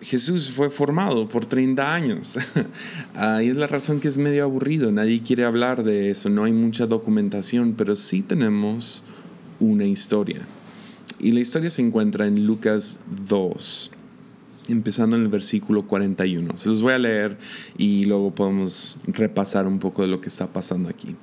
Jesús 0.00 0.50
fue 0.52 0.70
formado 0.70 1.28
por 1.28 1.44
30 1.44 1.94
años. 1.94 2.38
Ahí 3.14 3.49
es 3.49 3.56
la 3.56 3.66
razón 3.66 4.00
que 4.00 4.08
es 4.08 4.16
medio 4.16 4.44
aburrido. 4.44 4.90
Nadie 4.90 5.23
quiere 5.23 5.44
hablar 5.44 5.84
de 5.84 6.11
eso. 6.11 6.30
No 6.30 6.44
hay 6.44 6.54
mucha 6.54 6.87
documentación, 6.87 7.75
pero 7.75 7.94
sí 7.94 8.23
tenemos 8.23 9.04
una 9.61 9.84
historia. 9.84 10.40
Y 11.18 11.33
la 11.33 11.40
historia 11.40 11.71
se 11.71 11.83
encuentra 11.83 12.26
en 12.26 12.47
Lucas 12.47 13.00
2, 13.26 13.90
empezando 14.68 15.16
en 15.16 15.23
el 15.23 15.28
versículo 15.28 15.87
41. 15.87 16.56
Se 16.59 16.68
los 16.68 16.83
voy 16.83 16.92
a 16.92 16.99
leer 16.99 17.38
y 17.78 18.04
luego 18.04 18.35
podemos 18.35 18.99
repasar 19.06 19.66
un 19.66 19.78
poco 19.78 20.02
de 20.02 20.09
lo 20.09 20.21
que 20.21 20.28
está 20.28 20.52
pasando 20.52 20.88
aquí. 20.88 21.14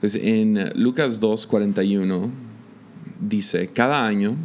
Pues 0.00 0.14
en 0.14 0.70
Lucas 0.74 1.20
2, 1.20 1.46
41 1.46 2.30
dice, 3.20 3.68
cada 3.68 4.06
año 4.06 4.36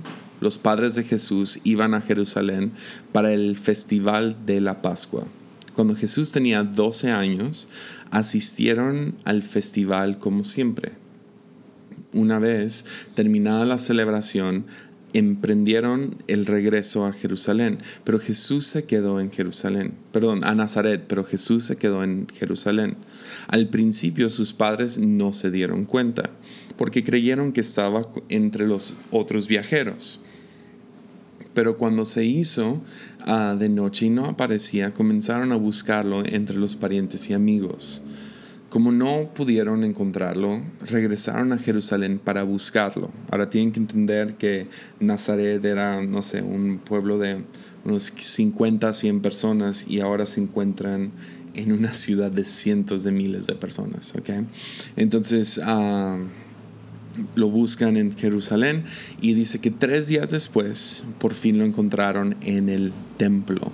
los 0.42 0.58
padres 0.58 0.96
de 0.96 1.04
Jesús 1.04 1.60
iban 1.64 1.94
a 1.94 2.02
Jerusalén 2.02 2.72
para 3.12 3.34
el 3.34 3.56
festival 3.56 4.38
de 4.46 4.62
la 4.62 4.82
Pascua. 4.82 5.26
Cuando 5.74 5.96
Jesús 5.96 6.32
tenía 6.32 6.64
12 6.64 7.12
años, 7.12 7.70
asistieron 8.12 9.16
al 9.24 9.42
festival 9.42 10.20
como 10.20 10.44
siempre 10.44 10.94
una 12.14 12.40
vez 12.40 12.86
terminada 13.16 13.66
la 13.66 13.78
celebración, 13.78 14.66
emprendieron 15.14 16.16
el 16.28 16.46
regreso 16.46 17.06
a 17.06 17.14
Jerusalén, 17.14 17.80
pero 18.04 18.20
Jesús 18.20 18.68
se 18.68 18.86
quedó 18.86 19.20
en 19.20 19.32
Jerusalén, 19.32 19.94
perdón, 20.12 20.44
a 20.44 20.54
Nazaret, 20.54 21.06
pero 21.08 21.24
Jesús 21.24 21.64
se 21.64 21.78
quedó 21.78 22.04
en 22.04 22.28
Jerusalén. 22.28 22.98
Al 23.48 23.70
principio 23.70 24.30
sus 24.30 24.54
padres 24.54 25.00
no 25.00 25.34
se 25.34 25.50
dieron 25.50 25.86
cuenta, 25.86 26.30
porque 26.78 27.04
creyeron 27.04 27.52
que 27.52 27.62
estaba 27.62 28.08
entre 28.30 28.68
los 28.68 28.96
otros 29.12 29.48
viajeros. 29.48 30.22
Pero 31.54 31.78
cuando 31.78 32.06
se 32.06 32.24
hizo 32.24 32.84
ah, 33.22 33.56
de 33.58 33.70
noche 33.70 34.06
y 34.06 34.10
no 34.10 34.26
aparecía, 34.26 34.94
comenzaron 34.94 35.52
a 35.52 35.56
buscarlo 35.56 36.24
entre 36.24 36.58
los 36.58 36.76
parientes 36.76 37.30
y 37.32 37.34
amigos. 37.34 38.04
Como 38.78 38.92
no 38.92 39.32
pudieron 39.34 39.84
encontrarlo, 39.84 40.62
regresaron 40.82 41.52
a 41.52 41.58
Jerusalén 41.58 42.20
para 42.24 42.44
buscarlo. 42.44 43.10
Ahora 43.32 43.50
tienen 43.50 43.72
que 43.72 43.80
entender 43.80 44.36
que 44.36 44.68
Nazaret 45.00 45.66
era, 45.66 46.04
no 46.04 46.22
sé, 46.22 46.44
un 46.44 46.78
pueblo 46.78 47.18
de 47.18 47.42
unos 47.86 48.14
50, 48.16 48.94
100 48.94 49.22
personas 49.22 49.88
y 49.88 50.02
ahora 50.02 50.28
se 50.28 50.42
encuentran 50.42 51.12
en 51.56 51.72
una 51.72 51.96
ciudad 51.96 52.30
de 52.30 52.46
cientos 52.46 53.04
de 53.04 53.12
miles 53.12 53.48
de 53.48 53.56
personas. 53.56 54.14
Entonces 54.96 55.60
ah, 55.64 56.20
lo 57.34 57.50
buscan 57.50 57.98
en 57.98 58.12
Jerusalén 58.12 58.84
y 59.22 59.34
dice 59.34 59.58
que 59.58 59.72
tres 59.72 60.08
días 60.08 60.30
después 60.30 61.04
por 61.18 61.34
fin 61.34 61.58
lo 61.58 61.66
encontraron 61.66 62.36
en 62.42 62.70
el 62.70 62.94
templo 63.18 63.72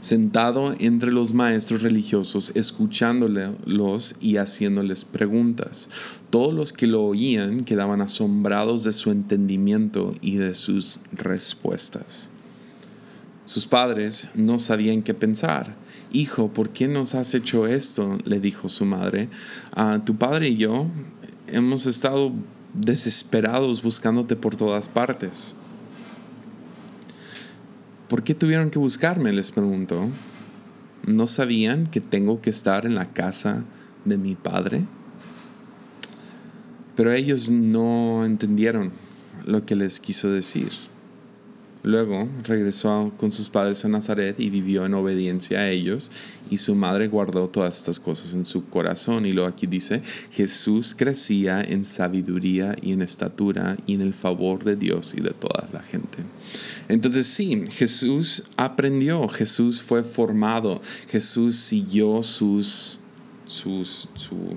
sentado 0.00 0.74
entre 0.78 1.12
los 1.12 1.34
maestros 1.34 1.82
religiosos, 1.82 2.52
escuchándolos 2.54 4.16
y 4.20 4.36
haciéndoles 4.36 5.04
preguntas. 5.04 5.88
Todos 6.30 6.54
los 6.54 6.72
que 6.72 6.86
lo 6.86 7.02
oían 7.02 7.60
quedaban 7.60 8.00
asombrados 8.00 8.82
de 8.82 8.92
su 8.92 9.10
entendimiento 9.10 10.14
y 10.20 10.36
de 10.36 10.54
sus 10.54 11.00
respuestas. 11.12 12.30
Sus 13.44 13.66
padres 13.66 14.30
no 14.34 14.58
sabían 14.58 15.02
qué 15.02 15.12
pensar. 15.12 15.76
Hijo, 16.12 16.52
¿por 16.52 16.70
qué 16.70 16.88
nos 16.88 17.14
has 17.14 17.34
hecho 17.34 17.66
esto? 17.66 18.18
le 18.24 18.40
dijo 18.40 18.68
su 18.68 18.84
madre. 18.84 19.28
Ah, 19.72 20.00
tu 20.04 20.16
padre 20.16 20.48
y 20.48 20.56
yo 20.56 20.86
hemos 21.48 21.86
estado 21.86 22.32
desesperados 22.74 23.82
buscándote 23.82 24.36
por 24.36 24.56
todas 24.56 24.88
partes. 24.88 25.56
¿Por 28.10 28.24
qué 28.24 28.34
tuvieron 28.34 28.70
que 28.70 28.80
buscarme? 28.80 29.32
les 29.32 29.52
preguntó. 29.52 30.08
¿No 31.06 31.28
sabían 31.28 31.86
que 31.86 32.00
tengo 32.00 32.40
que 32.40 32.50
estar 32.50 32.84
en 32.84 32.96
la 32.96 33.12
casa 33.12 33.62
de 34.04 34.18
mi 34.18 34.34
padre? 34.34 34.82
Pero 36.96 37.12
ellos 37.12 37.52
no 37.52 38.24
entendieron 38.24 38.90
lo 39.46 39.64
que 39.64 39.76
les 39.76 40.00
quiso 40.00 40.28
decir. 40.28 40.72
Luego 41.82 42.28
regresó 42.44 43.10
con 43.16 43.32
sus 43.32 43.48
padres 43.48 43.86
a 43.86 43.88
Nazaret 43.88 44.38
y 44.38 44.50
vivió 44.50 44.84
en 44.84 44.92
obediencia 44.92 45.60
a 45.60 45.70
ellos 45.70 46.10
y 46.50 46.58
su 46.58 46.74
madre 46.74 47.08
guardó 47.08 47.48
todas 47.48 47.78
estas 47.78 47.98
cosas 47.98 48.34
en 48.34 48.44
su 48.44 48.66
corazón. 48.68 49.24
Y 49.24 49.32
luego 49.32 49.48
aquí 49.48 49.66
dice, 49.66 50.02
Jesús 50.30 50.94
crecía 50.94 51.62
en 51.62 51.86
sabiduría 51.86 52.76
y 52.82 52.92
en 52.92 53.00
estatura 53.00 53.78
y 53.86 53.94
en 53.94 54.02
el 54.02 54.12
favor 54.12 54.62
de 54.62 54.76
Dios 54.76 55.14
y 55.16 55.22
de 55.22 55.30
toda 55.30 55.70
la 55.72 55.82
gente. 55.82 56.18
Entonces 56.88 57.26
sí, 57.26 57.64
Jesús 57.70 58.44
aprendió, 58.58 59.26
Jesús 59.28 59.80
fue 59.80 60.04
formado, 60.04 60.82
Jesús 61.08 61.56
siguió 61.56 62.22
sus, 62.22 63.00
sus, 63.46 64.08
su, 64.14 64.56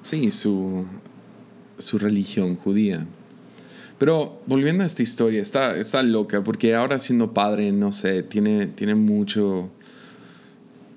sí, 0.00 0.30
su, 0.30 0.86
su 1.76 1.98
religión 1.98 2.56
judía. 2.56 3.06
Pero 3.98 4.40
volviendo 4.46 4.82
a 4.82 4.86
esta 4.86 5.02
historia, 5.02 5.40
está, 5.40 5.76
está 5.76 6.02
loca, 6.02 6.44
porque 6.44 6.74
ahora 6.74 6.98
siendo 6.98 7.32
padre, 7.32 7.72
no 7.72 7.92
sé, 7.92 8.22
tiene, 8.22 8.66
tiene 8.66 8.94
mucho, 8.94 9.70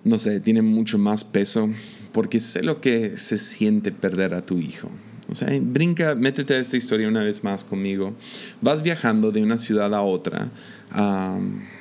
no 0.03 0.17
sé, 0.17 0.39
tiene 0.41 0.61
mucho 0.61 0.97
más 0.97 1.23
peso, 1.23 1.69
porque 2.11 2.39
sé 2.39 2.61
lo 2.63 2.81
que 2.81 3.15
se 3.15 3.37
siente 3.37 3.91
perder 3.91 4.33
a 4.33 4.45
tu 4.45 4.57
hijo. 4.57 4.89
O 5.29 5.35
sea, 5.35 5.47
brinca, 5.61 6.15
métete 6.15 6.55
a 6.55 6.59
esta 6.59 6.75
historia 6.75 7.07
una 7.07 7.23
vez 7.23 7.43
más 7.43 7.63
conmigo. 7.63 8.15
Vas 8.61 8.81
viajando 8.81 9.31
de 9.31 9.43
una 9.43 9.57
ciudad 9.57 9.93
a 9.93 10.01
otra 10.01 10.49
y 10.91 11.78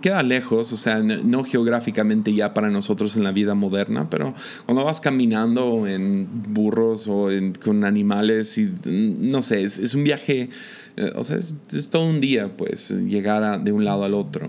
queda 0.00 0.22
lejos, 0.22 0.72
o 0.72 0.76
sea, 0.76 1.02
no 1.02 1.44
geográficamente 1.44 2.32
ya 2.32 2.54
para 2.54 2.70
nosotros 2.70 3.16
en 3.16 3.24
la 3.24 3.32
vida 3.32 3.54
moderna, 3.54 4.08
pero 4.08 4.34
cuando 4.66 4.84
vas 4.84 5.00
caminando 5.00 5.86
en 5.86 6.28
burros 6.48 7.06
o 7.08 7.28
con 7.62 7.84
animales 7.84 8.56
y 8.58 8.72
no 8.84 9.42
sé, 9.42 9.64
es, 9.64 9.94
un 9.94 10.04
viaje, 10.04 10.48
eh, 10.96 11.12
o 11.16 11.24
sea, 11.24 11.36
es, 11.38 11.56
todo 11.90 12.06
un 12.06 12.20
día, 12.20 12.56
pues, 12.56 12.90
llegar 12.90 13.62
de 13.62 13.72
un 13.72 13.84
lado 13.84 14.04
al 14.04 14.14
otro. 14.14 14.48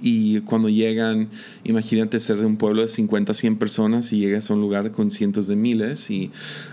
Y 0.00 0.40
cuando 0.42 0.68
llegan, 0.68 1.28
imagínate 1.64 2.20
ser 2.20 2.36
de 2.36 2.46
un 2.46 2.56
pueblo 2.56 2.82
de 2.82 2.88
50, 2.88 3.34
100 3.34 3.58
personas 3.58 4.12
y 4.12 4.18
llegas 4.20 4.48
a 4.48 4.54
un 4.54 4.60
lugar 4.60 4.92
con 4.92 5.10
cientos 5.10 5.48
de 5.48 5.56
miles 5.56 6.08
y, 6.10 6.30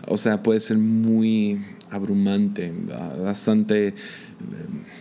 o 0.08 0.16
sea, 0.16 0.44
puede 0.44 0.60
ser 0.60 0.78
muy 0.78 1.60
abrumante, 1.90 2.72
bastante, 3.24 3.96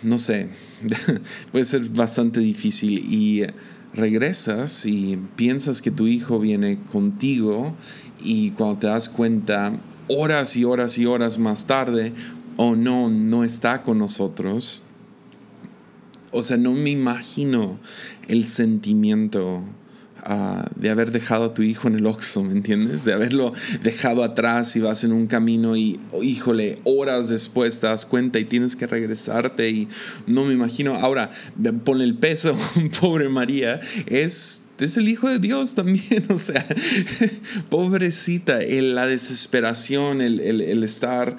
no 0.04 0.18
sé, 0.18 0.48
puede 1.52 1.64
ser 1.64 1.88
bastante 1.88 2.40
difícil 2.40 2.98
y 2.98 3.44
regresas 3.94 4.86
y 4.86 5.18
piensas 5.36 5.80
que 5.80 5.90
tu 5.90 6.06
hijo 6.06 6.38
viene 6.38 6.78
contigo 6.92 7.74
y 8.22 8.50
cuando 8.50 8.78
te 8.78 8.86
das 8.88 9.08
cuenta 9.08 9.72
horas 10.08 10.56
y 10.56 10.64
horas 10.64 10.98
y 10.98 11.06
horas 11.06 11.38
más 11.38 11.66
tarde, 11.66 12.12
o 12.56 12.68
oh 12.68 12.76
no, 12.76 13.08
no 13.08 13.44
está 13.44 13.82
con 13.82 13.98
nosotros. 13.98 14.84
O 16.30 16.42
sea, 16.42 16.56
no 16.56 16.72
me 16.72 16.90
imagino 16.90 17.78
el 18.28 18.46
sentimiento 18.46 19.64
de 20.76 20.90
haber 20.90 21.10
dejado 21.10 21.44
a 21.44 21.54
tu 21.54 21.62
hijo 21.62 21.88
en 21.88 21.96
el 21.96 22.06
Oxxo, 22.06 22.42
¿me 22.42 22.52
entiendes? 22.52 23.04
De 23.04 23.12
haberlo 23.12 23.52
dejado 23.82 24.24
atrás 24.24 24.74
y 24.76 24.80
vas 24.80 25.04
en 25.04 25.12
un 25.12 25.26
camino 25.26 25.76
y, 25.76 26.00
oh, 26.12 26.22
híjole, 26.22 26.78
horas 26.84 27.28
después 27.28 27.80
te 27.80 27.86
das 27.86 28.06
cuenta 28.06 28.38
y 28.38 28.46
tienes 28.46 28.74
que 28.74 28.86
regresarte 28.86 29.68
y 29.68 29.88
no 30.26 30.44
me 30.44 30.54
imagino. 30.54 30.94
Ahora, 30.94 31.30
pon 31.84 32.00
el 32.00 32.16
peso, 32.16 32.56
pobre 33.00 33.28
María, 33.28 33.80
es, 34.06 34.64
es 34.78 34.96
el 34.96 35.08
Hijo 35.08 35.28
de 35.28 35.38
Dios 35.38 35.74
también, 35.74 36.24
o 36.30 36.38
sea, 36.38 36.66
pobrecita, 37.68 38.60
la 38.60 39.06
desesperación, 39.06 40.20
el, 40.20 40.40
el, 40.40 40.60
el 40.60 40.84
estar 40.84 41.36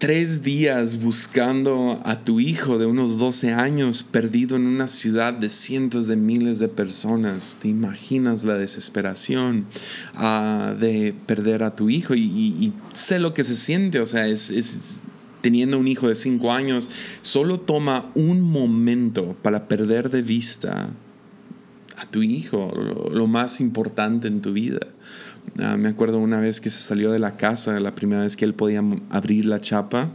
tres 0.00 0.42
días 0.42 1.02
buscando 1.02 2.00
a 2.06 2.24
tu 2.24 2.40
hijo 2.40 2.78
de 2.78 2.86
unos 2.86 3.18
12 3.18 3.52
años 3.52 4.02
perdido 4.02 4.56
en 4.56 4.66
una 4.66 4.88
ciudad 4.88 5.34
de 5.34 5.50
cientos 5.50 6.08
de 6.08 6.16
miles 6.16 6.58
de 6.58 6.68
personas. 6.68 7.58
¿Te 7.60 7.68
imaginas 7.68 8.44
la 8.44 8.54
desesperación 8.54 9.66
ah, 10.14 10.74
de 10.80 11.14
perder 11.26 11.62
a 11.62 11.76
tu 11.76 11.90
hijo? 11.90 12.14
Y, 12.14 12.72
sé 12.94 13.18
lo 13.18 13.34
que 13.34 13.44
se 13.44 13.56
siente, 13.56 14.00
o 14.00 14.06
sea, 14.06 14.26
es, 14.26 15.02
teniendo 15.42 15.78
un 15.78 15.86
hijo 15.86 16.08
de 16.08 16.14
cinco 16.14 16.50
años, 16.50 16.88
solo 17.20 17.60
toma 17.60 18.10
un 18.14 18.40
momento 18.40 19.36
para 19.42 19.68
perder 19.68 20.08
de 20.08 20.22
vista 20.22 20.88
a 21.98 22.06
tu 22.06 22.22
hijo, 22.22 22.72
lo, 23.12 23.26
más 23.26 23.60
importante 23.60 24.28
en 24.28 24.40
tu 24.40 24.54
vida. 24.54 24.80
Ah, 25.62 25.76
me 25.76 25.88
acuerdo 25.88 26.18
una 26.18 26.40
vez 26.40 26.60
que 26.60 26.70
se 26.70 26.80
salió 26.80 27.10
de 27.12 27.18
la 27.18 27.36
casa, 27.36 27.78
la 27.80 27.94
primera 27.94 28.22
vez 28.22 28.36
que 28.36 28.44
él 28.44 28.54
podía 28.54 28.82
abrir 29.10 29.46
la 29.46 29.60
chapa. 29.60 30.10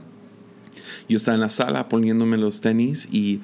Yo 1.07 1.17
estaba 1.17 1.35
en 1.35 1.41
la 1.41 1.49
sala 1.49 1.87
poniéndome 1.87 2.37
los 2.37 2.61
tenis 2.61 3.07
y 3.11 3.41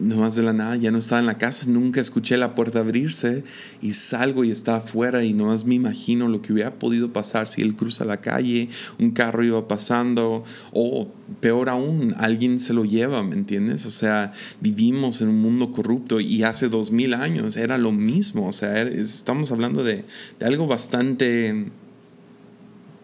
más 0.00 0.34
de 0.34 0.42
la 0.42 0.52
nada, 0.52 0.76
ya 0.76 0.90
no 0.90 0.98
estaba 0.98 1.20
en 1.20 1.26
la 1.26 1.36
casa, 1.36 1.66
nunca 1.66 2.00
escuché 2.00 2.36
la 2.36 2.54
puerta 2.54 2.80
abrirse 2.80 3.44
y 3.82 3.92
salgo 3.92 4.44
y 4.44 4.50
está 4.50 4.76
afuera 4.76 5.24
y 5.24 5.34
nomás 5.34 5.64
me 5.66 5.74
imagino 5.74 6.26
lo 6.28 6.40
que 6.40 6.52
hubiera 6.52 6.78
podido 6.78 7.12
pasar 7.12 7.48
si 7.48 7.60
él 7.60 7.76
cruza 7.76 8.04
la 8.04 8.20
calle, 8.20 8.68
un 8.98 9.10
carro 9.10 9.44
iba 9.44 9.68
pasando 9.68 10.42
o 10.72 11.08
peor 11.40 11.68
aún, 11.68 12.14
alguien 12.16 12.58
se 12.60 12.72
lo 12.72 12.84
lleva, 12.84 13.22
¿me 13.22 13.34
entiendes? 13.34 13.84
O 13.84 13.90
sea, 13.90 14.32
vivimos 14.60 15.20
en 15.20 15.28
un 15.28 15.40
mundo 15.40 15.70
corrupto 15.70 16.18
y 16.18 16.42
hace 16.42 16.68
dos 16.68 16.90
mil 16.90 17.14
años 17.14 17.56
era 17.56 17.76
lo 17.76 17.92
mismo, 17.92 18.46
o 18.46 18.52
sea, 18.52 18.80
estamos 18.82 19.52
hablando 19.52 19.84
de, 19.84 20.04
de 20.38 20.46
algo 20.46 20.66
bastante 20.66 21.66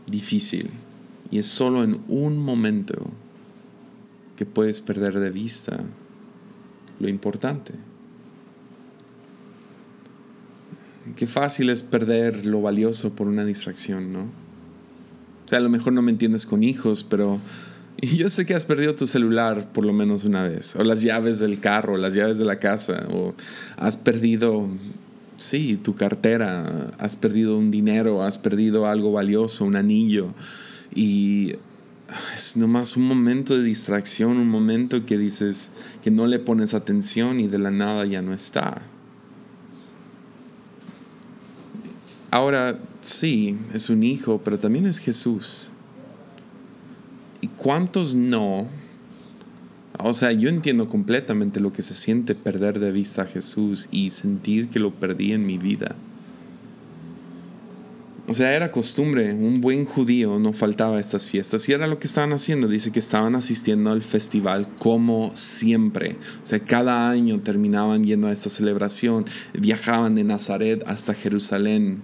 difícil 0.06 0.70
y 1.30 1.38
es 1.38 1.46
solo 1.46 1.84
en 1.84 2.00
un 2.08 2.38
momento 2.38 3.10
que 4.36 4.46
puedes 4.46 4.80
perder 4.80 5.18
de 5.18 5.30
vista 5.30 5.84
lo 7.00 7.08
importante. 7.08 7.74
Qué 11.14 11.26
fácil 11.26 11.70
es 11.70 11.82
perder 11.82 12.46
lo 12.46 12.60
valioso 12.60 13.14
por 13.14 13.28
una 13.28 13.44
distracción, 13.44 14.12
¿no? 14.12 14.22
O 14.22 15.48
sea, 15.48 15.58
a 15.58 15.62
lo 15.62 15.68
mejor 15.68 15.92
no 15.92 16.02
me 16.02 16.10
entiendes 16.10 16.46
con 16.46 16.64
hijos, 16.64 17.04
pero 17.04 17.40
yo 18.02 18.28
sé 18.28 18.44
que 18.44 18.54
has 18.54 18.64
perdido 18.64 18.94
tu 18.94 19.06
celular 19.06 19.72
por 19.72 19.84
lo 19.84 19.92
menos 19.92 20.24
una 20.24 20.42
vez, 20.42 20.74
o 20.76 20.82
las 20.82 21.02
llaves 21.02 21.38
del 21.38 21.60
carro, 21.60 21.96
las 21.96 22.14
llaves 22.14 22.38
de 22.38 22.44
la 22.44 22.58
casa, 22.58 23.06
o 23.12 23.34
has 23.76 23.96
perdido, 23.96 24.68
sí, 25.36 25.76
tu 25.76 25.94
cartera, 25.94 26.90
has 26.98 27.14
perdido 27.14 27.56
un 27.56 27.70
dinero, 27.70 28.24
has 28.24 28.38
perdido 28.38 28.86
algo 28.86 29.12
valioso, 29.12 29.64
un 29.64 29.76
anillo, 29.76 30.34
y 30.94 31.54
es 32.34 32.56
nomás 32.56 32.96
un 32.96 33.04
momento 33.04 33.56
de 33.56 33.62
distracción, 33.62 34.36
un 34.36 34.48
momento 34.48 35.04
que 35.04 35.18
dices 35.18 35.72
que 36.02 36.10
no 36.10 36.26
le 36.26 36.38
pones 36.38 36.74
atención 36.74 37.40
y 37.40 37.48
de 37.48 37.58
la 37.58 37.70
nada 37.70 38.04
ya 38.04 38.22
no 38.22 38.32
está. 38.32 38.82
Ahora 42.30 42.78
sí, 43.00 43.58
es 43.72 43.88
un 43.88 44.02
hijo, 44.02 44.40
pero 44.44 44.58
también 44.58 44.86
es 44.86 44.98
Jesús. 44.98 45.72
¿Y 47.40 47.48
cuántos 47.48 48.14
no? 48.14 48.68
O 49.98 50.12
sea, 50.12 50.32
yo 50.32 50.48
entiendo 50.48 50.86
completamente 50.86 51.60
lo 51.60 51.72
que 51.72 51.82
se 51.82 51.94
siente 51.94 52.34
perder 52.34 52.78
de 52.78 52.92
vista 52.92 53.22
a 53.22 53.26
Jesús 53.26 53.88
y 53.90 54.10
sentir 54.10 54.68
que 54.68 54.78
lo 54.78 54.92
perdí 54.92 55.32
en 55.32 55.46
mi 55.46 55.58
vida. 55.58 55.96
O 58.28 58.34
sea, 58.34 58.56
era 58.56 58.72
costumbre, 58.72 59.32
un 59.32 59.60
buen 59.60 59.84
judío 59.84 60.40
no 60.40 60.52
faltaba 60.52 60.96
a 60.96 61.00
estas 61.00 61.28
fiestas 61.28 61.68
y 61.68 61.72
era 61.72 61.86
lo 61.86 62.00
que 62.00 62.08
estaban 62.08 62.32
haciendo. 62.32 62.66
Dice 62.66 62.90
que 62.90 62.98
estaban 62.98 63.36
asistiendo 63.36 63.90
al 63.90 64.02
festival 64.02 64.68
como 64.78 65.30
siempre. 65.34 66.16
O 66.42 66.46
sea, 66.46 66.58
cada 66.58 67.08
año 67.08 67.40
terminaban 67.40 68.02
yendo 68.02 68.26
a 68.26 68.32
esta 68.32 68.50
celebración, 68.50 69.26
viajaban 69.56 70.16
de 70.16 70.24
Nazaret 70.24 70.82
hasta 70.88 71.14
Jerusalén. 71.14 72.02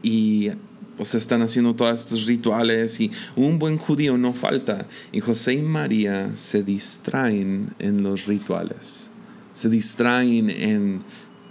Y 0.00 0.50
o 0.98 1.04
sea, 1.04 1.18
están 1.18 1.42
haciendo 1.42 1.74
todos 1.74 2.00
estos 2.00 2.26
rituales 2.26 3.00
y 3.00 3.10
un 3.34 3.58
buen 3.58 3.76
judío 3.78 4.16
no 4.16 4.32
falta. 4.32 4.86
Y 5.12 5.20
José 5.20 5.54
y 5.54 5.62
María 5.62 6.36
se 6.36 6.62
distraen 6.62 7.70
en 7.78 8.02
los 8.02 8.26
rituales, 8.26 9.10
se 9.52 9.68
distraen 9.68 10.50
en 10.50 11.00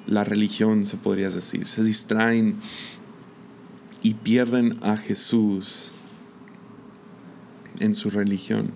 la 0.07 0.23
religión, 0.23 0.85
se 0.85 0.97
podría 0.97 1.29
decir. 1.29 1.65
Se 1.67 1.83
distraen 1.83 2.55
y 4.03 4.13
pierden 4.13 4.77
a 4.83 4.97
Jesús 4.97 5.93
en 7.79 7.95
su 7.95 8.09
religión. 8.09 8.71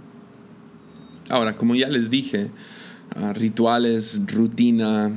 Ahora, 1.29 1.55
como 1.55 1.75
ya 1.75 1.89
les 1.89 2.09
dije, 2.09 2.49
ah, 3.15 3.33
rituales, 3.33 4.21
rutina, 4.27 5.11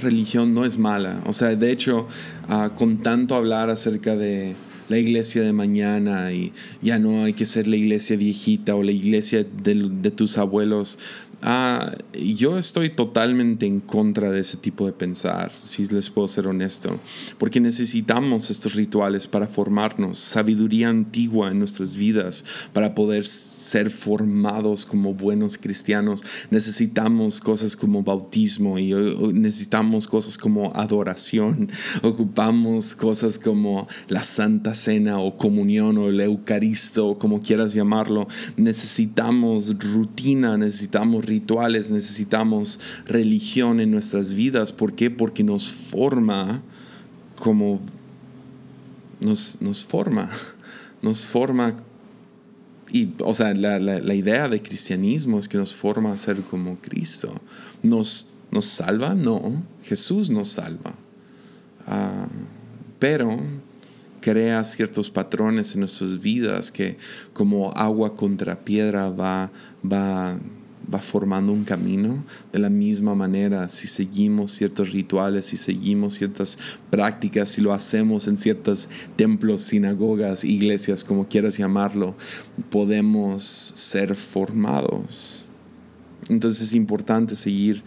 religión 0.00 0.54
no 0.54 0.64
es 0.64 0.78
mala. 0.78 1.22
O 1.26 1.32
sea, 1.32 1.54
de 1.54 1.70
hecho, 1.70 2.08
ah, 2.48 2.70
con 2.74 3.02
tanto 3.02 3.34
hablar 3.34 3.68
acerca 3.68 4.16
de 4.16 4.54
la 4.88 4.98
iglesia 4.98 5.42
de 5.42 5.52
mañana 5.52 6.32
y 6.32 6.52
ya 6.80 6.98
no 6.98 7.24
hay 7.24 7.32
que 7.32 7.44
ser 7.44 7.66
la 7.66 7.76
iglesia 7.76 8.16
viejita 8.16 8.74
o 8.74 8.82
la 8.82 8.92
iglesia 8.92 9.44
de, 9.44 9.90
de 9.90 10.10
tus 10.10 10.38
abuelos, 10.38 10.98
Ah, 11.44 11.90
yo 12.14 12.56
estoy 12.56 12.90
totalmente 12.90 13.66
en 13.66 13.80
contra 13.80 14.30
de 14.30 14.38
ese 14.38 14.56
tipo 14.56 14.86
de 14.86 14.92
pensar, 14.92 15.50
si 15.60 15.84
les 15.86 16.08
puedo 16.08 16.28
ser 16.28 16.46
honesto, 16.46 17.00
porque 17.36 17.58
necesitamos 17.58 18.48
estos 18.48 18.74
rituales 18.74 19.26
para 19.26 19.48
formarnos, 19.48 20.20
sabiduría 20.20 20.88
antigua 20.88 21.50
en 21.50 21.58
nuestras 21.58 21.96
vidas, 21.96 22.44
para 22.72 22.94
poder 22.94 23.26
ser 23.26 23.90
formados 23.90 24.86
como 24.86 25.14
buenos 25.14 25.58
cristianos. 25.58 26.24
Necesitamos 26.50 27.40
cosas 27.40 27.74
como 27.74 28.04
bautismo 28.04 28.78
y 28.78 28.94
necesitamos 29.32 30.06
cosas 30.06 30.38
como 30.38 30.72
adoración, 30.76 31.72
ocupamos 32.02 32.94
cosas 32.94 33.40
como 33.40 33.88
la 34.06 34.22
Santa 34.22 34.76
Cena 34.76 35.18
o 35.18 35.36
comunión 35.36 35.98
o 35.98 36.06
el 36.06 36.20
Eucaristo, 36.20 37.18
como 37.18 37.40
quieras 37.40 37.72
llamarlo. 37.72 38.28
Necesitamos 38.56 39.76
rutina, 39.80 40.56
necesitamos 40.56 41.31
rituales, 41.32 41.90
necesitamos 41.90 42.80
religión 43.06 43.80
en 43.80 43.90
nuestras 43.90 44.34
vidas. 44.34 44.72
¿Por 44.72 44.94
qué? 44.94 45.10
Porque 45.10 45.42
nos 45.42 45.70
forma 45.70 46.62
como... 47.38 47.80
Nos, 49.20 49.60
nos 49.60 49.84
forma, 49.84 50.28
nos 51.02 51.24
forma 51.24 51.76
y, 52.92 53.14
o 53.20 53.32
sea, 53.32 53.54
la, 53.54 53.78
la, 53.78 54.14
idea 54.14 54.48
de 54.48 54.60
cristianismo 54.60 55.38
es 55.38 55.48
que 55.48 55.56
nos 55.56 55.74
forma 55.74 56.12
a 56.12 56.16
ser 56.18 56.42
como 56.42 56.76
Cristo. 56.76 57.32
¿Nos, 57.82 58.28
nos 58.50 58.66
salva? 58.66 59.14
No, 59.14 59.64
Jesús 59.82 60.28
nos 60.28 60.48
salva. 60.48 60.94
Ah, 61.86 62.28
pero 62.98 63.40
crea 64.20 64.62
ciertos 64.64 65.08
patrones 65.08 65.72
en 65.74 65.80
nuestras 65.80 66.20
vidas 66.20 66.70
que 66.70 66.98
como 67.32 67.72
agua 67.72 68.14
contra 68.14 68.62
piedra 68.62 69.08
va, 69.08 69.50
va 69.90 70.38
va 70.92 70.98
formando 70.98 71.52
un 71.52 71.64
camino. 71.64 72.24
De 72.52 72.58
la 72.58 72.70
misma 72.70 73.14
manera, 73.14 73.68
si 73.68 73.86
seguimos 73.86 74.52
ciertos 74.52 74.92
rituales, 74.92 75.46
si 75.46 75.56
seguimos 75.56 76.14
ciertas 76.14 76.58
prácticas, 76.90 77.50
si 77.50 77.60
lo 77.60 77.72
hacemos 77.72 78.28
en 78.28 78.36
ciertos 78.36 78.88
templos, 79.16 79.62
sinagogas, 79.62 80.44
iglesias, 80.44 81.04
como 81.04 81.28
quieras 81.28 81.58
llamarlo, 81.58 82.14
podemos 82.70 83.42
ser 83.42 84.14
formados. 84.14 85.46
Entonces 86.28 86.62
es 86.62 86.72
importante 86.74 87.36
seguir 87.36 87.82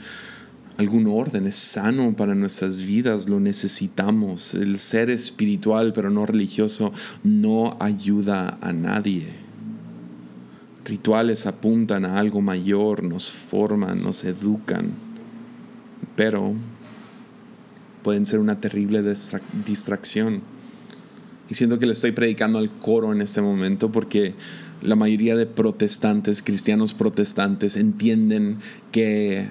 algún 0.78 1.08
orden, 1.08 1.48
es 1.48 1.56
sano 1.56 2.16
para 2.16 2.36
nuestras 2.36 2.84
vidas, 2.84 3.30
lo 3.30 3.40
necesitamos. 3.40 4.56
El 4.56 4.78
ser 4.78 5.10
espiritual 5.10 5.94
pero 5.94 6.10
no 6.10 6.26
religioso 6.26 6.92
no 7.24 7.78
ayuda 7.80 8.58
a 8.62 8.74
nadie. 8.74 9.45
Rituales 10.86 11.48
apuntan 11.48 12.06
a 12.06 12.20
algo 12.20 12.42
mayor, 12.42 13.04
nos 13.04 13.32
forman, 13.32 14.04
nos 14.04 14.24
educan, 14.24 14.92
pero 16.16 16.54
pueden 18.04 18.26
ser 18.26 18.40
una 18.40 18.62
terrible 18.62 19.04
distracción. 19.66 20.42
Y 21.50 21.56
siento 21.56 21.80
que 21.80 21.88
le 21.88 21.94
estoy 21.94 22.12
predicando 22.12 22.60
al 22.60 22.72
coro 22.72 23.12
en 23.12 23.22
este 23.22 23.42
momento 23.42 23.92
porque 23.92 24.36
la 24.82 24.96
mayoría 24.96 25.36
de 25.36 25.48
protestantes, 25.48 26.44
cristianos 26.44 26.94
protestantes, 26.94 27.76
entienden 27.76 28.60
que 28.92 29.48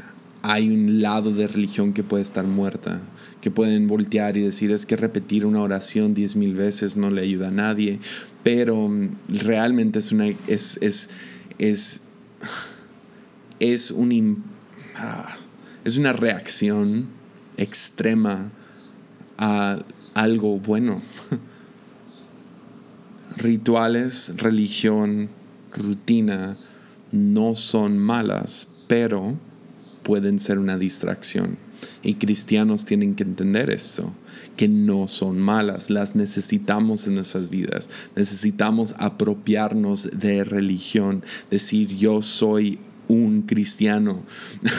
hay 0.46 0.68
un 0.68 1.00
lado 1.00 1.32
de 1.32 1.48
religión 1.48 1.94
que 1.94 2.04
puede 2.04 2.22
estar 2.22 2.44
muerta, 2.44 3.00
que 3.40 3.50
pueden 3.50 3.88
voltear 3.88 4.36
y 4.36 4.42
decir 4.42 4.72
es 4.72 4.84
que 4.84 4.94
repetir 4.94 5.46
una 5.46 5.62
oración 5.62 6.12
diez 6.12 6.36
mil 6.36 6.54
veces 6.54 6.98
no 6.98 7.08
le 7.08 7.22
ayuda 7.22 7.48
a 7.48 7.50
nadie, 7.50 7.98
pero 8.42 8.90
realmente 9.26 10.00
es 10.00 10.12
una, 10.12 10.26
es, 10.46 10.78
es, 10.82 11.08
es, 11.58 12.02
es, 13.58 13.90
un, 13.90 14.44
ah, 14.96 15.34
es 15.82 15.96
una 15.96 16.12
reacción 16.12 17.06
extrema 17.56 18.52
a 19.38 19.78
algo 20.12 20.58
bueno. 20.58 21.00
rituales, 23.38 24.34
religión, 24.36 25.30
rutina 25.72 26.58
no 27.12 27.54
son 27.54 27.98
malas, 27.98 28.68
pero 28.88 29.38
pueden 30.04 30.38
ser 30.38 30.58
una 30.58 30.78
distracción. 30.78 31.58
Y 32.02 32.14
cristianos 32.14 32.84
tienen 32.84 33.14
que 33.14 33.24
entender 33.24 33.70
eso, 33.70 34.12
que 34.56 34.68
no 34.68 35.08
son 35.08 35.38
malas, 35.38 35.90
las 35.90 36.14
necesitamos 36.14 37.06
en 37.06 37.14
nuestras 37.14 37.50
vidas. 37.50 37.90
Necesitamos 38.14 38.94
apropiarnos 38.98 40.10
de 40.18 40.44
religión, 40.44 41.24
decir 41.50 41.88
yo 41.96 42.22
soy 42.22 42.78
un 43.08 43.42
cristiano, 43.42 44.22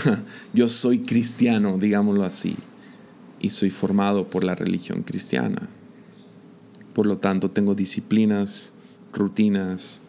yo 0.53 0.67
soy 0.67 0.99
cristiano, 0.99 1.77
digámoslo 1.77 2.23
así, 2.23 2.55
y 3.39 3.49
soy 3.49 3.69
formado 3.69 4.27
por 4.27 4.43
la 4.43 4.55
religión 4.55 5.03
cristiana. 5.03 5.69
Por 6.93 7.05
lo 7.05 7.17
tanto, 7.17 7.51
tengo 7.51 7.75
disciplinas, 7.75 8.73
rutinas, 9.13 10.01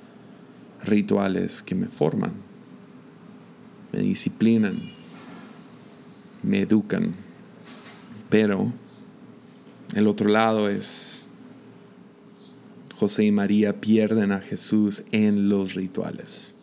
rituales 0.84 1.62
que 1.62 1.74
me 1.74 1.86
forman, 1.86 2.32
me 3.92 4.00
disciplinan, 4.00 4.95
me 6.46 6.60
educan. 6.60 7.14
Pero 8.30 8.72
el 9.94 10.06
otro 10.06 10.28
lado 10.28 10.68
es 10.68 11.28
José 12.98 13.24
y 13.24 13.32
María 13.32 13.80
pierden 13.80 14.32
a 14.32 14.40
Jesús 14.40 15.02
en 15.12 15.48
los 15.48 15.74
rituales. 15.74 16.54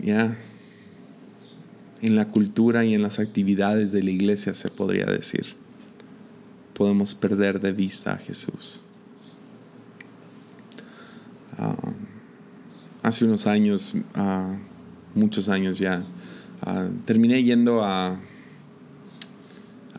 Ya. 0.00 0.36
En 2.00 2.16
la 2.16 2.28
cultura 2.28 2.84
y 2.84 2.94
en 2.94 3.02
las 3.02 3.18
actividades 3.18 3.92
de 3.92 4.02
la 4.02 4.10
iglesia 4.10 4.54
se 4.54 4.68
podría 4.68 5.06
decir. 5.06 5.56
Podemos 6.74 7.14
perder 7.14 7.60
de 7.60 7.72
vista 7.72 8.12
a 8.12 8.18
Jesús. 8.18 8.86
Ah, 11.56 11.76
hace 13.02 13.24
unos 13.24 13.46
años, 13.46 13.94
uh, 13.94 14.56
muchos 15.14 15.48
años 15.48 15.78
ya, 15.78 16.04
uh, 16.66 16.90
terminé 17.04 17.42
yendo 17.42 17.82
a, 17.82 18.20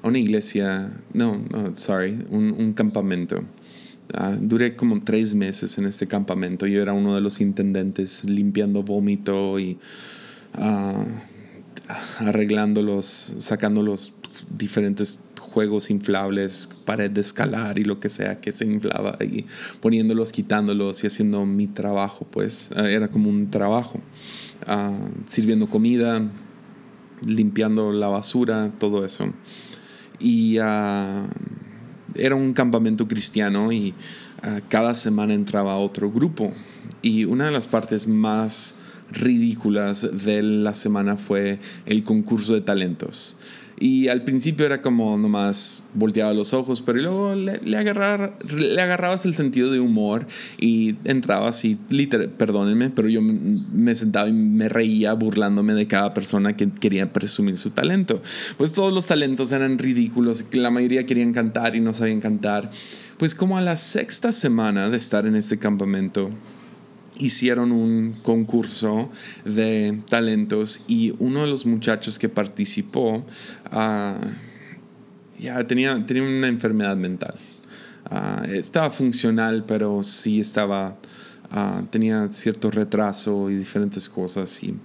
una 0.04 0.20
iglesia, 0.20 0.92
no, 1.14 1.44
sorry, 1.74 2.26
un, 2.30 2.74
campamento. 2.74 3.44
duré 4.40 4.76
como 4.76 5.00
tres 5.00 5.34
meses 5.34 5.80
en 5.80 5.86
este 5.86 6.06
campamento. 6.06 6.68
Yo 6.68 6.80
era 6.82 6.94
uno 6.94 7.16
de 7.16 7.22
los 7.22 7.42
intendentes 7.42 8.24
limpiando 8.24 8.84
vómito 8.84 9.60
y 9.60 9.80
arreglándolos, 12.20 13.36
sacando 13.40 13.82
los 13.82 14.14
diferentes 14.56 15.22
juegos 15.40 15.90
inflables, 15.90 16.70
pared 16.84 17.10
de 17.10 17.22
escalar 17.22 17.80
y 17.80 17.86
lo 17.86 18.00
que 18.00 18.10
sea 18.10 18.42
que 18.42 18.52
se 18.52 18.66
inflaba 18.66 19.18
y 19.22 19.46
poniéndolos, 19.80 20.32
quitándolos 20.32 21.04
y 21.04 21.08
haciendo 21.08 21.46
mi 21.46 21.66
trabajo, 21.66 22.28
pues 22.30 22.72
era 22.76 23.08
como 23.08 23.30
un 23.30 23.50
trabajo, 23.50 24.02
ah, 24.68 25.00
sirviendo 25.26 25.68
comida, 25.68 26.30
limpiando 27.26 27.92
la 27.92 28.08
basura, 28.08 28.72
todo 28.80 29.06
eso. 29.06 29.34
Y 30.20 30.58
ah, 30.62 31.28
era 32.16 32.36
un 32.36 32.54
campamento 32.54 33.08
cristiano 33.08 33.72
y 33.72 33.94
ah, 34.42 34.62
cada 34.70 34.96
semana 34.96 35.34
entraba 35.34 35.78
otro 35.78 36.12
grupo. 36.12 36.54
Y 37.02 37.26
una 37.26 37.46
de 37.46 37.52
las 37.52 37.68
partes 37.68 38.08
más 38.08 38.78
ridículas 39.12 40.10
de 40.26 40.42
la 40.42 40.74
semana 40.74 41.18
fue 41.18 41.60
el 41.86 42.04
concurso 42.04 42.54
de 42.54 42.62
talentos. 42.62 43.38
Y 43.78 44.08
al 44.08 44.24
principio 44.24 44.66
era 44.66 44.82
como 44.82 45.18
nomás 45.18 45.84
volteaba 45.94 46.34
los 46.34 46.54
ojos, 46.54 46.82
pero 46.82 47.00
luego 47.00 47.36
le, 47.36 47.60
le, 47.60 47.84
le 47.84 48.82
agarrabas 48.82 49.26
el 49.26 49.36
sentido 49.36 49.70
de 49.70 49.82
humor 49.82 50.28
y 50.58 50.96
entrabas 51.04 51.66
y, 51.66 51.78
literal, 51.90 52.30
perdónenme, 52.30 52.90
pero 52.90 53.10
yo 53.10 53.22
me 53.22 53.94
sentaba 53.96 54.30
y 54.30 54.34
me 54.34 54.70
reía 54.70 55.14
burlándome 55.14 55.74
de 55.74 55.88
cada 55.88 56.14
persona 56.14 56.56
que 56.56 56.70
quería 56.70 57.12
presumir 57.12 57.58
su 57.58 57.72
talento. 57.72 58.22
Pues 58.58 58.72
todos 58.72 58.94
los 58.94 59.08
talentos 59.08 59.52
eran 59.52 59.78
ridículos, 59.78 60.46
la 60.54 60.72
mayoría 60.72 61.06
querían 61.06 61.34
cantar 61.34 61.76
y 61.76 61.82
no 61.82 61.92
sabían 61.92 62.22
cantar. 62.22 62.72
Pues 63.18 63.36
como 63.36 63.58
a 63.58 63.62
la 63.62 63.76
sexta 63.76 64.32
semana 64.32 64.90
de 64.90 64.98
estar 64.98 65.26
en 65.26 65.36
este 65.36 65.60
campamento, 65.60 66.30
hicieron 67.18 67.72
un 67.72 68.14
concurso 68.22 69.10
de 69.46 70.02
talentos 70.10 70.82
y 70.88 71.14
uno 71.20 71.42
de 71.42 71.48
los 71.48 71.66
muchachos 71.66 72.20
que 72.20 72.30
participó 72.30 73.26
ah, 73.72 74.20
ya 75.40 75.66
tenía, 75.66 76.06
tenía 76.06 76.24
una 76.24 76.48
enfermedad 76.48 76.96
mental. 76.96 77.36
Ah, 78.06 78.44
estaba 78.48 78.90
funcional, 78.90 79.66
pero 79.66 80.04
sí 80.04 80.40
estaba, 80.40 80.98
ah, 81.50 81.84
tenía 81.90 82.28
cierto 82.30 82.72
retraso 82.72 83.50
y 83.50 83.56
diferentes 83.56 84.08
cosas. 84.10 84.62
Y, 84.64 84.76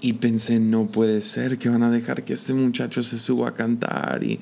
y 0.00 0.14
pensé, 0.14 0.58
no 0.58 0.88
puede 0.88 1.22
ser 1.22 1.58
que 1.58 1.68
van 1.68 1.82
a 1.82 1.90
dejar 1.90 2.24
que 2.24 2.32
este 2.32 2.54
muchacho 2.54 3.02
se 3.02 3.18
suba 3.18 3.50
a 3.50 3.54
cantar. 3.54 4.24
Y 4.24 4.40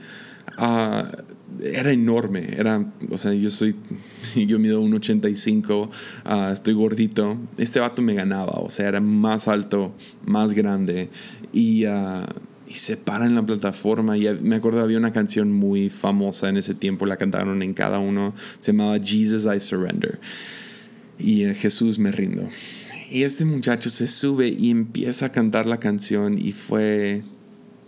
era 1.62 1.92
enorme. 1.92 2.54
Era, 2.56 2.84
o 3.10 3.18
sea, 3.18 3.32
yo 3.32 3.50
soy, 3.50 3.74
yo 4.34 4.58
mido 4.58 4.82
1,85, 4.82 5.88
uh, 5.88 6.52
estoy 6.52 6.74
gordito. 6.74 7.38
Este 7.56 7.80
vato 7.80 8.02
me 8.02 8.14
ganaba, 8.14 8.52
o 8.60 8.70
sea, 8.70 8.88
era 8.88 9.00
más 9.00 9.48
alto, 9.48 9.94
más 10.24 10.52
grande. 10.52 11.10
Y, 11.52 11.86
uh, 11.86 12.24
y 12.66 12.74
se 12.74 12.96
para 12.96 13.26
en 13.26 13.34
la 13.34 13.44
plataforma. 13.44 14.16
Y 14.16 14.28
me 14.40 14.56
acuerdo, 14.56 14.80
había 14.80 14.98
una 14.98 15.12
canción 15.12 15.52
muy 15.52 15.88
famosa 15.88 16.48
en 16.48 16.56
ese 16.56 16.74
tiempo, 16.74 17.06
la 17.06 17.16
cantaron 17.16 17.62
en 17.62 17.74
cada 17.74 17.98
uno. 17.98 18.34
Se 18.60 18.72
llamaba 18.72 18.98
Jesus 19.02 19.44
I 19.44 19.60
Surrender. 19.60 20.20
Y 21.18 21.46
uh, 21.46 21.54
Jesús 21.54 21.98
me 21.98 22.12
rindo. 22.12 22.48
Y 23.10 23.24
este 23.24 23.44
muchacho 23.44 23.90
se 23.90 24.06
sube 24.06 24.48
y 24.48 24.70
empieza 24.70 25.26
a 25.26 25.32
cantar 25.32 25.66
la 25.66 25.80
canción 25.80 26.38
y 26.38 26.52
fue 26.52 27.24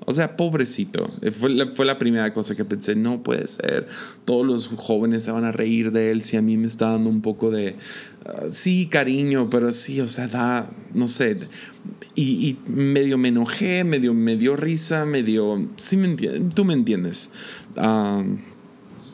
o 0.06 0.12
sea, 0.12 0.36
pobrecito. 0.36 1.10
Fue 1.32 1.50
la, 1.50 1.70
fue 1.70 1.84
la, 1.84 1.98
primera 1.98 2.32
cosa 2.32 2.54
que 2.54 2.64
pensé, 2.64 2.96
no 2.96 3.22
puede 3.22 3.46
ser. 3.46 3.88
Todos 4.24 4.46
los 4.46 4.68
jóvenes 4.68 5.24
se 5.24 5.32
van 5.32 5.44
a 5.44 5.52
reír 5.52 5.92
de 5.92 6.10
él 6.10 6.22
si 6.22 6.36
a 6.36 6.42
mí 6.42 6.56
me 6.56 6.66
está 6.66 6.90
dando 6.90 7.10
un 7.10 7.20
poco 7.20 7.50
de, 7.50 7.76
uh, 8.26 8.50
sí, 8.50 8.86
cariño, 8.86 9.48
pero 9.50 9.72
sí, 9.72 10.00
o 10.00 10.08
sea, 10.08 10.28
da, 10.28 10.70
no 10.94 11.08
sé. 11.08 11.38
Y, 12.14 12.58
medio 12.66 13.16
me 13.16 13.28
enojé, 13.28 13.84
medio 13.84 14.12
me 14.12 14.36
dio 14.36 14.56
risa, 14.56 15.04
medio, 15.04 15.68
sí, 15.76 15.96
me 15.96 16.08
tú 16.54 16.64
me 16.64 16.74
entiendes. 16.74 17.30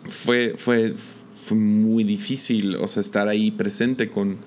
Fue, 0.09 0.55
fue, 0.57 0.95
fue 1.43 1.57
muy 1.57 2.03
difícil, 2.03 2.77
o 2.77 2.89
sea, 2.89 3.01
estar 3.03 3.29
ahí 3.29 3.51
presente 3.51 4.09
con 4.09 4.39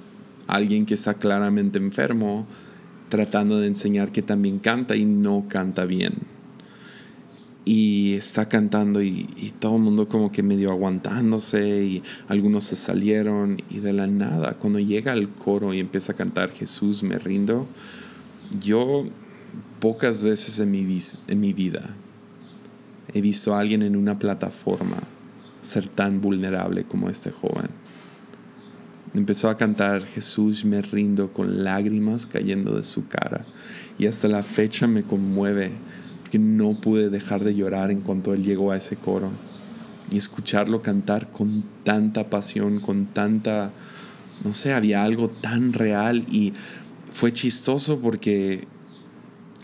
alguien 0.47 0.85
que 0.85 0.95
está 0.95 1.13
claramente 1.13 1.77
enfermo 1.77 2.47
tratando 3.11 3.59
de 3.59 3.67
enseñar 3.67 4.11
que 4.11 4.21
también 4.21 4.59
canta 4.59 4.95
y 4.95 5.05
no 5.05 5.45
canta 5.49 5.85
bien. 5.85 6.13
Y 7.63 8.13
está 8.15 8.49
cantando 8.49 9.03
y, 9.03 9.53
todo 9.59 9.75
el 9.75 9.83
mundo 9.83 10.07
como 10.07 10.31
que 10.31 10.41
medio 10.41 10.71
aguantándose 10.71 11.83
y 11.83 12.03
algunos 12.27 12.63
se 12.63 12.75
salieron 12.75 13.61
y 13.69 13.79
de 13.79 13.93
la 13.93 14.07
nada, 14.07 14.57
cuando 14.57 14.79
llega 14.79 15.11
al 15.11 15.29
coro 15.29 15.73
y 15.73 15.79
empieza 15.79 16.13
a 16.13 16.15
cantar 16.15 16.51
Jesús 16.51 17.03
me 17.03 17.19
rindo, 17.19 17.67
yo 18.59 19.05
pocas 19.79 20.23
veces 20.23 20.57
en 20.59 20.71
mi, 20.71 20.99
en 21.27 21.39
mi 21.39 21.53
vida 21.53 21.83
he 23.13 23.21
visto 23.21 23.53
a 23.53 23.59
alguien 23.59 23.83
en 23.83 23.95
una 23.95 24.17
plataforma 24.17 24.97
ser 25.61 25.87
tan 25.87 26.21
vulnerable 26.21 26.83
como 26.83 27.09
este 27.09 27.31
joven. 27.31 27.69
Empezó 29.13 29.49
a 29.49 29.57
cantar 29.57 30.05
Jesús 30.05 30.63
me 30.63 30.81
rindo 30.81 31.33
con 31.33 31.63
lágrimas 31.63 32.25
cayendo 32.25 32.77
de 32.77 32.83
su 32.83 33.07
cara 33.07 33.45
y 33.97 34.07
hasta 34.07 34.27
la 34.27 34.41
fecha 34.41 34.87
me 34.87 35.03
conmueve 35.03 35.71
porque 36.31 36.39
no 36.39 36.79
pude 36.79 37.09
dejar 37.09 37.43
de 37.43 37.53
llorar 37.53 37.91
en 37.91 37.99
cuanto 37.99 38.33
él 38.33 38.41
llegó 38.41 38.71
a 38.71 38.77
ese 38.77 38.95
coro 38.95 39.31
y 40.13 40.17
escucharlo 40.17 40.81
cantar 40.81 41.29
con 41.29 41.65
tanta 41.83 42.29
pasión, 42.29 42.79
con 42.79 43.07
tanta, 43.07 43.73
no 44.41 44.53
sé, 44.53 44.71
había 44.71 45.03
algo 45.03 45.27
tan 45.27 45.73
real 45.73 46.25
y 46.31 46.53
fue 47.11 47.33
chistoso 47.33 47.99
porque 47.99 48.65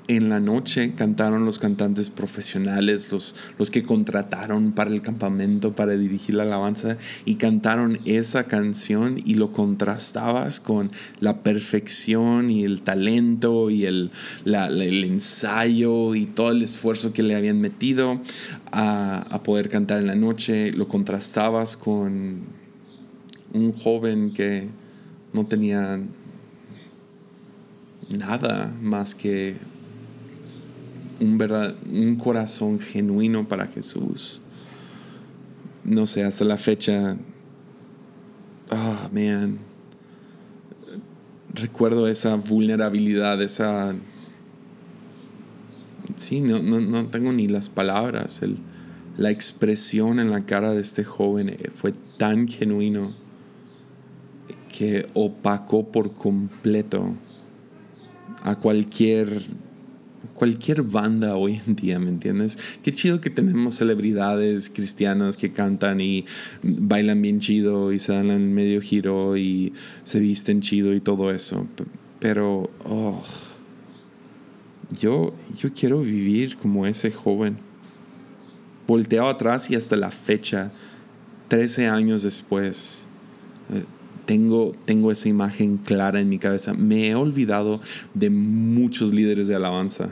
en 0.07 0.29
la 0.29 0.39
noche 0.39 0.93
cantaron 0.93 1.45
los 1.45 1.59
cantantes 1.59 2.09
profesionales, 2.09 3.11
los, 3.11 3.35
los 3.57 3.69
que 3.69 3.83
contrataron 3.83 4.71
para 4.71 4.89
el 4.89 5.01
campamento, 5.01 5.75
para 5.75 5.97
dirigir 5.97 6.35
la 6.35 6.43
alabanza, 6.43 6.97
y 7.25 7.35
cantaron 7.35 7.99
esa 8.05 8.45
canción 8.45 9.19
y 9.23 9.35
lo 9.35 9.51
contrastabas 9.51 10.59
con 10.59 10.91
la 11.19 11.43
perfección 11.43 12.49
y 12.49 12.63
el 12.63 12.81
talento 12.81 13.69
y 13.69 13.85
el, 13.85 14.11
el 14.45 15.03
ensayo 15.03 16.15
y 16.15 16.25
todo 16.25 16.51
el 16.51 16.63
esfuerzo 16.63 17.11
que 17.11 17.23
le 17.23 17.35
habían 17.35 17.59
metido 17.59 18.21
a, 18.71 19.19
a 19.29 19.43
poder 19.43 19.69
cantar 19.69 19.99
en 19.99 20.07
la 20.07 20.15
noche, 20.15 20.71
lo 20.71 20.87
contrastabas 20.87 21.75
con 21.75 22.41
un 23.53 23.73
joven 23.73 24.33
que 24.33 24.67
no 25.33 25.45
tenía 25.45 25.99
nada 28.09 28.73
más 28.81 29.15
que 29.15 29.55
un, 31.19 31.37
verdad, 31.37 31.75
un 31.89 32.15
corazón 32.15 32.79
genuino 32.79 33.47
para 33.47 33.67
Jesús. 33.67 34.41
No 35.83 36.05
sé, 36.05 36.23
hasta 36.23 36.43
la 36.43 36.57
fecha 36.57 37.17
ah, 38.71 39.09
man, 39.11 39.59
recuerdo 41.53 42.07
esa 42.07 42.35
vulnerabilidad, 42.35 43.41
esa... 43.41 43.95
Sí, 46.15 46.39
no, 46.39 46.59
no, 46.59 47.05
tengo 47.07 47.31
ni 47.31 47.47
las 47.47 47.69
palabras. 47.69 48.41
El, 48.41 48.57
la 49.17 49.29
expresión 49.29 50.19
en 50.19 50.31
la 50.31 50.41
cara 50.45 50.71
de 50.71 50.81
este 50.81 51.03
joven 51.03 51.55
fue 51.75 51.93
tan 52.17 52.47
genuino 52.47 53.13
que 54.75 55.07
opacó 55.13 55.91
por 55.91 56.13
completo 56.13 57.15
a 58.43 58.55
cualquier 58.55 59.41
cualquier 60.33 60.83
banda 60.83 61.35
hoy 61.35 61.61
en 61.67 61.75
día, 61.75 61.99
¿me 61.99 62.09
entiendes? 62.09 62.57
Qué 62.83 62.91
chido 62.91 63.21
que 63.21 63.29
tenemos 63.29 63.75
celebridades 63.75 64.69
cristianas 64.69 65.37
que 65.37 65.51
cantan 65.51 65.99
y 65.99 66.25
bailan 66.63 67.21
bien 67.21 67.39
chido 67.39 67.91
y 67.91 67.99
se 67.99 68.13
dan 68.13 68.29
el 68.31 68.41
medio 68.41 68.81
giro 68.81 69.37
y 69.37 69.73
se 70.03 70.19
visten 70.19 70.61
chido 70.61 70.93
y 70.93 71.01
todo 71.01 71.31
eso. 71.31 71.67
Pero, 72.19 72.69
oh, 72.85 73.23
yo, 74.99 75.33
yo 75.55 75.73
quiero 75.73 76.01
vivir 76.01 76.57
como 76.57 76.85
ese 76.85 77.11
joven. 77.11 77.57
Volteo 78.87 79.27
atrás 79.27 79.69
y 79.69 79.75
hasta 79.75 79.97
la 79.97 80.11
fecha, 80.11 80.71
13 81.49 81.87
años 81.87 82.23
después, 82.23 83.05
eh, 83.73 83.83
tengo, 84.27 84.75
tengo 84.85 85.11
esa 85.11 85.29
imagen 85.29 85.77
clara 85.77 86.19
en 86.19 86.29
mi 86.29 86.37
cabeza. 86.37 86.73
Me 86.73 87.07
he 87.07 87.15
olvidado 87.15 87.79
de 88.13 88.29
muchos 88.29 89.13
líderes 89.13 89.47
de 89.47 89.55
alabanza. 89.55 90.09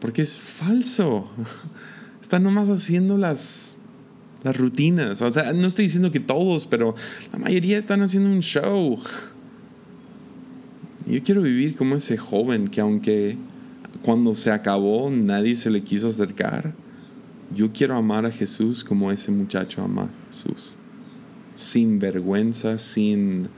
Porque 0.00 0.22
es 0.22 0.38
falso. 0.38 1.28
Están 2.22 2.44
nomás 2.44 2.70
haciendo 2.70 3.18
las, 3.18 3.80
las 4.44 4.56
rutinas. 4.56 5.20
O 5.20 5.30
sea, 5.30 5.52
no 5.52 5.66
estoy 5.66 5.86
diciendo 5.86 6.12
que 6.12 6.20
todos, 6.20 6.66
pero 6.66 6.94
la 7.32 7.38
mayoría 7.38 7.76
están 7.76 8.02
haciendo 8.02 8.30
un 8.30 8.40
show. 8.40 8.98
Yo 11.06 11.22
quiero 11.22 11.42
vivir 11.42 11.74
como 11.74 11.96
ese 11.96 12.16
joven 12.16 12.68
que 12.68 12.80
aunque 12.80 13.36
cuando 14.02 14.34
se 14.34 14.52
acabó 14.52 15.10
nadie 15.10 15.56
se 15.56 15.70
le 15.70 15.82
quiso 15.82 16.08
acercar, 16.08 16.74
yo 17.54 17.72
quiero 17.72 17.96
amar 17.96 18.26
a 18.26 18.30
Jesús 18.30 18.84
como 18.84 19.10
ese 19.10 19.30
muchacho 19.30 19.82
ama 19.82 20.02
a 20.02 20.26
Jesús 20.26 20.76
sin 21.58 21.98
vergüenza, 21.98 22.78
sin, 22.78 23.48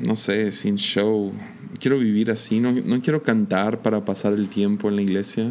no 0.00 0.14
sé, 0.14 0.52
sin 0.52 0.76
show. 0.76 1.32
Quiero 1.80 1.98
vivir 1.98 2.30
así, 2.30 2.60
no, 2.60 3.02
quiero 3.02 3.24
cantar 3.24 3.82
para 3.82 4.04
pasar 4.04 4.32
el 4.32 4.48
tiempo 4.48 4.88
en 4.88 4.96
la 4.96 5.02
iglesia. 5.02 5.50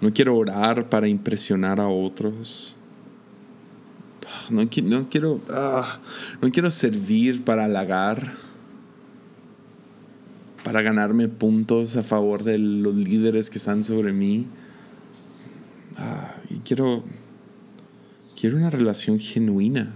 No 0.00 0.12
quiero 0.12 0.36
orar 0.36 0.88
para 0.88 1.08
impresionar 1.08 1.80
a 1.80 1.88
otros. 1.88 2.76
No, 4.48 4.62
no 4.62 5.08
quiero, 5.10 5.40
ah, 5.50 5.98
no 6.40 6.52
quiero 6.52 6.70
servir 6.70 7.42
para 7.42 7.64
halagar, 7.64 8.32
para 10.62 10.82
ganarme 10.82 11.26
puntos 11.26 11.96
a 11.96 12.04
favor 12.04 12.44
de 12.44 12.58
los 12.58 12.94
líderes 12.94 13.50
que 13.50 13.58
están 13.58 13.82
sobre 13.82 14.12
mí. 14.12 14.46
Ah, 15.96 16.36
y 16.48 16.58
quiero 16.58 17.02
Quiero 18.38 18.58
una 18.58 18.68
relación 18.68 19.18
genuina, 19.18 19.94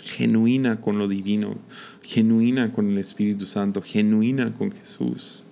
genuina 0.00 0.80
con 0.80 0.98
lo 0.98 1.06
divino, 1.06 1.56
genuina 2.02 2.72
con 2.72 2.90
el 2.90 2.98
Espíritu 2.98 3.46
Santo, 3.46 3.80
genuina 3.80 4.52
con 4.54 4.72
Jesús. 4.72 5.44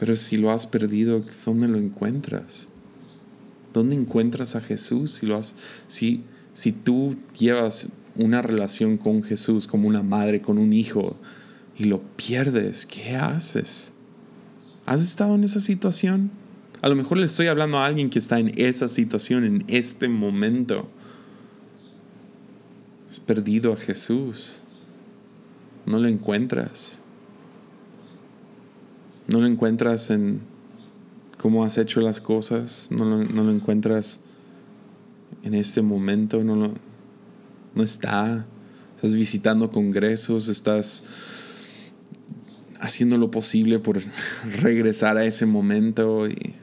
Pero 0.00 0.16
si 0.16 0.38
lo 0.38 0.50
has 0.50 0.66
perdido, 0.66 1.24
¿dónde 1.46 1.68
lo 1.68 1.78
encuentras? 1.78 2.68
¿Dónde 3.72 3.94
encuentras 3.94 4.56
a 4.56 4.60
Jesús? 4.60 5.12
Si, 5.12 5.26
lo 5.26 5.36
has, 5.36 5.54
si, 5.86 6.24
si 6.52 6.72
tú 6.72 7.16
llevas 7.38 7.90
una 8.16 8.42
relación 8.42 8.98
con 8.98 9.22
Jesús 9.22 9.68
como 9.68 9.86
una 9.86 10.02
madre 10.02 10.42
con 10.42 10.58
un 10.58 10.72
hijo 10.72 11.16
y 11.78 11.84
lo 11.84 12.02
pierdes, 12.16 12.86
¿qué 12.86 13.14
haces? 13.14 13.92
¿Has 14.84 15.00
estado 15.00 15.36
en 15.36 15.44
esa 15.44 15.60
situación? 15.60 16.41
A 16.82 16.88
lo 16.88 16.96
mejor 16.96 17.18
le 17.18 17.26
estoy 17.26 17.46
hablando 17.46 17.78
a 17.78 17.86
alguien 17.86 18.10
que 18.10 18.18
está 18.18 18.40
en 18.40 18.52
esa 18.56 18.88
situación 18.88 19.44
en 19.44 19.64
este 19.68 20.08
momento. 20.08 20.88
Has 23.08 23.20
perdido 23.20 23.72
a 23.72 23.76
Jesús. 23.76 24.62
No 25.86 26.00
lo 26.00 26.08
encuentras. 26.08 27.00
No 29.28 29.40
lo 29.40 29.46
encuentras 29.46 30.10
en 30.10 30.40
cómo 31.38 31.64
has 31.64 31.78
hecho 31.78 32.00
las 32.00 32.20
cosas. 32.20 32.88
No 32.90 33.04
lo, 33.04 33.52
encuentras 33.52 34.18
en 35.44 35.54
este 35.54 35.82
momento. 35.82 36.42
No, 36.42 36.56
lo, 36.56 36.74
no 37.76 37.82
está. 37.84 38.44
Estás 38.96 39.14
visitando 39.14 39.70
congresos. 39.70 40.48
Estás 40.48 41.04
haciendo 42.80 43.18
lo 43.18 43.30
posible 43.30 43.78
por 43.78 44.02
regresar 44.62 45.16
a 45.16 45.24
ese 45.24 45.46
momento 45.46 46.26
y 46.26 46.56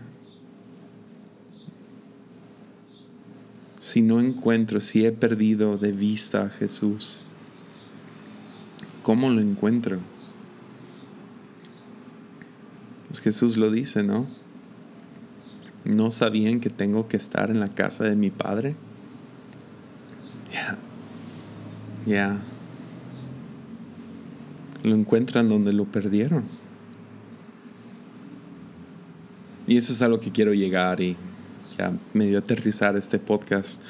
si 3.80 4.02
no 4.02 4.20
encuentro, 4.20 4.82
si 4.82 5.06
he 5.06 5.12
perdido 5.14 5.78
de 5.78 5.94
vista 5.94 6.44
a 6.44 6.50
Jesús? 6.50 7.24
¿Cómo 9.02 9.30
lo 9.30 9.42
encuentro? 9.42 10.00
Pues 13.08 13.22
Jesús 13.22 13.58
lo 13.58 13.72
dice, 13.72 14.04
¿no? 14.04 14.28
¿No 15.86 16.12
sabían 16.12 16.60
que 16.60 16.70
tengo 16.70 17.08
que 17.08 17.18
estar 17.18 17.50
en 17.50 17.62
la 17.62 17.70
casa 17.70 18.04
de 18.04 18.18
mi 18.18 18.30
Padre? 18.30 18.76
Ya. 20.52 20.78
Ya. 22.06 22.42
Lo 24.84 24.94
encuentran 24.94 25.48
donde 25.48 25.72
lo 25.72 25.86
perdieron. 25.86 26.44
Y 29.68 29.78
eso 29.78 29.94
es 29.94 30.02
a 30.02 30.10
lo 30.10 30.20
que 30.20 30.32
quiero 30.32 30.54
llegar 30.54 31.00
y 31.00 31.16
medio 32.14 32.40
aterrizar 32.40 32.98
este 32.98 33.20
podcast, 33.20 33.82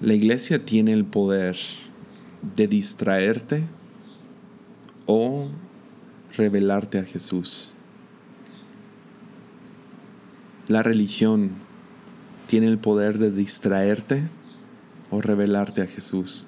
la 0.00 0.14
iglesia 0.14 0.64
tiene 0.64 0.92
el 0.92 1.04
poder 1.04 1.56
de 2.56 2.66
distraerte 2.66 3.64
o 5.06 5.48
revelarte 6.36 6.98
a 6.98 7.04
Jesús. 7.04 7.72
La 10.66 10.82
religión 10.82 11.50
tiene 12.46 12.66
el 12.66 12.78
poder 12.78 13.18
de 13.18 13.30
distraerte 13.30 14.22
o 15.10 15.20
revelarte 15.20 15.82
a 15.82 15.86
Jesús. 15.86 16.46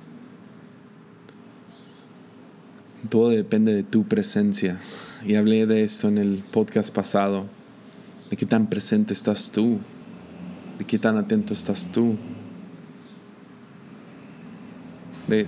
Todo 3.09 3.29
depende 3.29 3.75
de 3.75 3.83
tu 3.83 4.05
presencia. 4.05 4.79
Y 5.25 5.37
hablé 5.37 5.67
de 5.67 5.85
esto 5.85 6.09
en 6.09 6.19
el 6.19 6.43
podcast 6.51 6.93
pasado, 6.93 7.47
de 8.31 8.37
qué 8.37 8.47
tan 8.47 8.69
presente 8.69 9.13
estás 9.13 9.51
tú 9.51 9.81
de 10.79 10.85
qué 10.85 10.99
tan 10.99 11.17
atento 11.17 11.53
estás 11.53 11.91
tú. 11.91 12.17
De, 15.29 15.47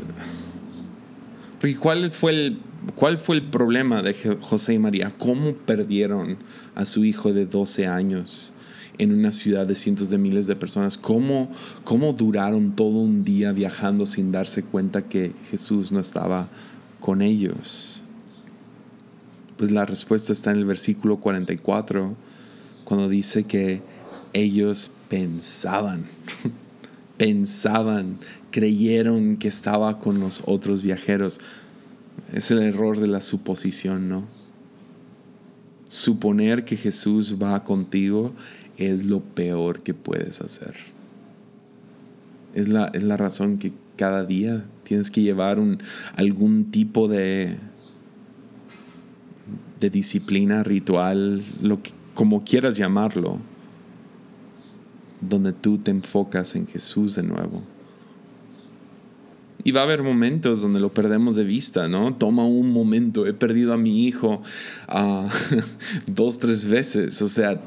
¿cuál 1.79 2.11
fue, 2.13 2.33
el, 2.33 2.61
¿cuál 2.95 3.19
fue 3.19 3.37
el 3.37 3.49
problema 3.49 4.03
de 4.03 4.15
José 4.41 4.75
y 4.75 4.79
María? 4.79 5.15
¿Cómo 5.17 5.55
perdieron 5.55 6.39
a 6.75 6.85
su 6.85 7.05
hijo 7.05 7.33
de 7.33 7.47
12 7.47 7.87
años 7.87 8.55
en 8.99 9.13
una 9.13 9.31
ciudad 9.31 9.67
de 9.67 9.75
cientos 9.75 10.11
de 10.11 10.19
miles 10.19 10.47
de 10.47 10.57
personas? 10.57 10.99
¿Cómo, 10.99 11.51
¿Cómo 11.85 12.13
duraron 12.13 12.75
todo 12.75 12.99
un 12.99 13.25
día 13.25 13.53
viajando 13.53 14.07
sin 14.07 14.33
darse 14.33 14.65
cuenta 14.65 15.03
que 15.03 15.33
Jesús 15.51 15.93
no 15.93 16.01
estaba 16.01 16.49
con 17.01 17.23
ellos? 17.23 18.03
Pues 19.57 19.71
la 19.71 19.85
respuesta 19.85 20.33
está 20.33 20.51
en 20.53 20.59
el 20.59 20.65
versículo 20.65 21.19
44, 21.19 22.17
cuando 22.85 23.09
dice 23.09 23.45
que 23.45 23.83
ellos 24.33 24.91
pensaban, 25.09 26.07
pensaban, 27.17 28.19
creyeron 28.51 29.37
que 29.37 29.49
estaba 29.49 29.99
con 29.99 30.21
los 30.21 30.43
otros 30.47 30.83
viajeros. 30.83 31.41
Es 32.33 32.51
el 32.51 32.61
error 32.61 32.99
de 33.01 33.07
la 33.07 33.21
suposición, 33.21 34.09
¿no? 34.09 34.25
Suponer 35.89 36.65
que 36.65 36.77
Jesús 36.77 37.37
va 37.43 37.65
contigo 37.65 38.35
es 38.77 39.07
lo 39.07 39.21
peor 39.21 39.83
que 39.83 39.95
puedes 39.95 40.41
hacer. 40.41 40.75
Es 42.55 42.69
la, 42.69 42.87
es 42.93 43.03
la 43.03 43.17
razón 43.17 43.59
que 43.59 43.73
cada 43.97 44.25
día 44.25 44.65
tienes 44.85 45.11
que 45.11 45.23
llevar 45.23 45.59
un, 45.59 45.79
algún 46.17 46.71
tipo 46.71 47.09
de, 47.09 47.57
de 49.81 49.91
disciplina, 49.91 50.63
ritual, 50.63 51.43
lo 51.63 51.83
que, 51.83 51.93
como 52.15 52.45
quieras 52.45 52.77
llamarlo 52.77 53.39
donde 55.21 55.53
tú 55.53 55.79
te 55.79 55.91
enfocas 55.91 56.55
en 56.55 56.67
Jesús 56.67 57.15
de 57.15 57.23
nuevo. 57.23 57.63
Y 59.65 59.73
va 59.73 59.81
a 59.81 59.85
haber 59.85 60.03
momentos 60.03 60.63
donde 60.63 60.81
lo 60.81 60.95
perdemos 60.95 61.37
de 61.37 61.45
vista, 61.45 61.89
¿no? 61.89 62.15
Toma 62.15 62.47
un 62.47 62.71
momento, 62.71 63.27
he 63.27 63.35
perdido 63.35 63.75
a 63.75 63.77
mi 63.77 64.07
hijo 64.07 64.41
uh, 64.89 65.29
dos, 66.07 66.39
tres 66.39 66.67
veces, 66.67 67.21
o 67.21 67.29
sea, 67.29 67.61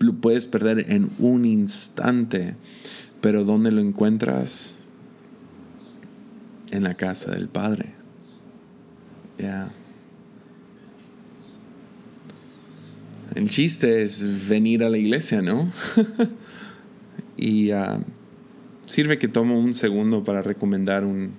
lo 0.00 0.14
puedes 0.14 0.46
perder 0.46 0.86
en 0.92 1.10
un 1.18 1.44
instante. 1.44 2.56
Pero 3.20 3.44
¿dónde 3.44 3.70
lo 3.70 3.80
encuentras? 3.80 4.76
En 6.70 6.82
la 6.82 6.94
casa 6.94 7.30
del 7.30 7.48
Padre. 7.48 7.94
Ya. 9.38 9.72
El 13.34 13.48
chiste 13.48 14.02
es 14.02 14.48
venir 14.48 14.84
a 14.84 14.90
la 14.90 14.98
iglesia, 14.98 15.40
¿no? 15.40 15.70
y 17.42 17.72
ah, 17.72 18.00
sirve 18.86 19.18
que 19.18 19.28
tomo 19.28 19.58
un 19.58 19.74
segundo 19.74 20.22
para 20.22 20.42
recomendar 20.42 21.04
un 21.04 21.32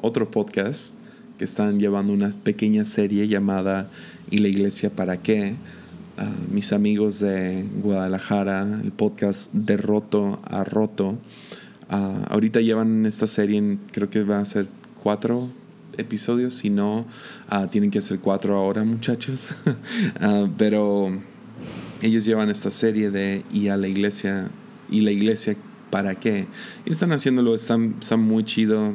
otro 0.00 0.30
podcast 0.30 0.98
que 1.38 1.44
están 1.44 1.78
llevando 1.78 2.12
una 2.12 2.30
pequeña 2.30 2.84
serie 2.84 3.28
llamada 3.28 3.90
¿Y 4.30 4.38
la 4.38 4.48
iglesia 4.48 4.90
para 4.90 5.22
qué? 5.22 5.54
mis 6.50 6.72
amigos 6.72 7.18
de 7.20 7.66
Guadalajara, 7.82 8.80
el 8.82 8.92
podcast 8.92 9.52
de 9.54 9.76
Roto 9.78 10.40
a 10.44 10.64
Roto. 10.64 11.18
Ah, 11.88 12.26
ahorita 12.28 12.60
llevan 12.60 13.06
esta 13.06 13.26
serie, 13.26 13.58
en, 13.58 13.80
creo 13.90 14.10
que 14.10 14.22
va 14.22 14.38
a 14.38 14.44
ser 14.44 14.68
cuatro 15.02 15.48
episodios, 15.96 16.54
si 16.54 16.70
no, 16.70 17.06
ah, 17.48 17.68
tienen 17.68 17.90
que 17.90 17.98
hacer 17.98 18.18
cuatro 18.20 18.56
ahora, 18.56 18.84
muchachos. 18.84 19.54
Ah, 20.20 20.46
pero 20.58 21.08
ellos 22.02 22.24
llevan 22.24 22.50
esta 22.50 22.70
serie 22.70 23.10
de 23.10 23.42
y 23.52 23.68
a 23.68 23.76
la 23.76 23.88
iglesia, 23.88 24.50
y 24.90 25.00
la 25.00 25.10
iglesia, 25.10 25.56
¿para 25.90 26.14
qué? 26.14 26.46
Y 26.84 26.90
están 26.90 27.12
haciéndolo, 27.12 27.54
están, 27.54 27.96
están 28.00 28.20
muy 28.20 28.44
chido 28.44 28.94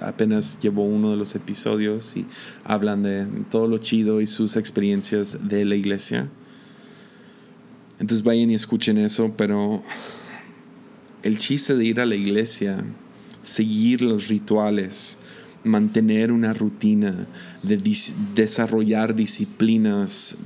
apenas 0.00 0.58
llevó 0.60 0.84
uno 0.84 1.10
de 1.10 1.16
los 1.16 1.34
episodios 1.34 2.16
y 2.16 2.26
hablan 2.64 3.02
de 3.02 3.26
todo 3.50 3.68
lo 3.68 3.78
chido 3.78 4.20
y 4.20 4.26
sus 4.26 4.56
experiencias 4.56 5.48
de 5.48 5.64
la 5.64 5.74
iglesia. 5.74 6.28
Entonces 7.98 8.24
vayan 8.24 8.50
y 8.50 8.54
escuchen 8.54 8.96
eso, 8.98 9.34
pero 9.36 9.82
el 11.22 11.38
chiste 11.38 11.74
de 11.74 11.84
ir 11.84 12.00
a 12.00 12.06
la 12.06 12.14
iglesia, 12.14 12.82
seguir 13.42 14.00
los 14.00 14.28
rituales, 14.28 15.18
mantener 15.64 16.32
una 16.32 16.54
rutina, 16.54 17.26
de 17.62 17.78
desarrollar 18.34 19.14
disciplinas 19.14 20.38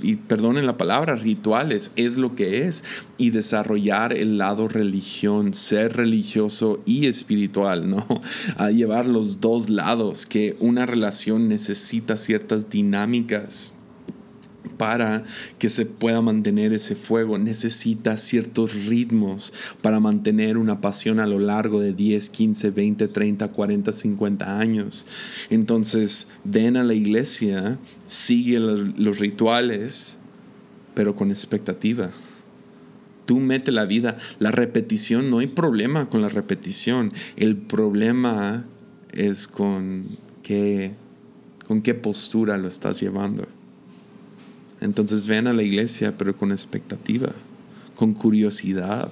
y 0.00 0.16
perdonen 0.16 0.66
la 0.66 0.76
palabra, 0.76 1.16
rituales, 1.16 1.92
es 1.96 2.18
lo 2.18 2.34
que 2.34 2.62
es, 2.62 2.84
y 3.16 3.30
desarrollar 3.30 4.12
el 4.12 4.38
lado 4.38 4.68
religión, 4.68 5.54
ser 5.54 5.96
religioso 5.96 6.80
y 6.86 7.06
espiritual, 7.06 7.88
¿no? 7.88 8.06
A 8.56 8.70
llevar 8.70 9.06
los 9.06 9.40
dos 9.40 9.68
lados, 9.70 10.26
que 10.26 10.56
una 10.60 10.86
relación 10.86 11.48
necesita 11.48 12.16
ciertas 12.16 12.70
dinámicas 12.70 13.74
para 14.78 15.24
que 15.58 15.68
se 15.68 15.84
pueda 15.84 16.22
mantener 16.22 16.72
ese 16.72 16.94
fuego. 16.94 17.38
Necesita 17.38 18.16
ciertos 18.16 18.86
ritmos 18.86 19.52
para 19.82 20.00
mantener 20.00 20.56
una 20.56 20.80
pasión 20.80 21.20
a 21.20 21.26
lo 21.26 21.38
largo 21.38 21.80
de 21.80 21.92
10, 21.92 22.30
15, 22.30 22.70
20, 22.70 23.08
30, 23.08 23.48
40, 23.48 23.92
50 23.92 24.58
años. 24.58 25.06
Entonces, 25.50 26.28
ven 26.44 26.76
a 26.76 26.84
la 26.84 26.94
iglesia, 26.94 27.78
sigue 28.06 28.60
los, 28.60 29.18
rituales, 29.18 30.18
pero 30.94 31.14
con 31.14 31.30
expectativa 31.30 32.10
tú 33.26 33.40
mete 33.40 33.72
la 33.72 33.84
vida. 33.84 34.16
La 34.38 34.50
repetición, 34.50 35.28
no 35.28 35.40
hay 35.40 35.48
problema 35.48 36.08
con 36.08 36.22
la 36.22 36.30
repetición. 36.30 37.12
El 37.36 37.58
problema 37.58 38.64
es 39.12 39.48
con 39.48 40.16
qué, 40.42 40.94
con 41.66 41.82
qué 41.82 41.94
postura 41.94 42.56
lo 42.56 42.68
estás 42.68 43.00
llevando. 43.00 43.46
Entonces 44.80 45.26
ven 45.26 45.46
a 45.46 45.52
la 45.52 45.62
iglesia, 45.62 46.16
pero 46.16 46.36
con 46.36 46.52
expectativa, 46.52 47.32
con 47.96 48.14
curiosidad, 48.14 49.10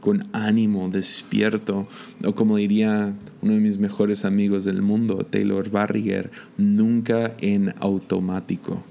con 0.00 0.28
ánimo, 0.32 0.88
despierto, 0.88 1.86
o 2.24 2.34
como 2.34 2.58
diría 2.58 3.14
uno 3.42 3.54
de 3.54 3.60
mis 3.60 3.78
mejores 3.78 4.24
amigos 4.24 4.64
del 4.64 4.82
mundo, 4.82 5.26
Taylor 5.28 5.70
Barriger, 5.70 6.30
nunca 6.56 7.34
en 7.40 7.74
automático. 7.78 8.84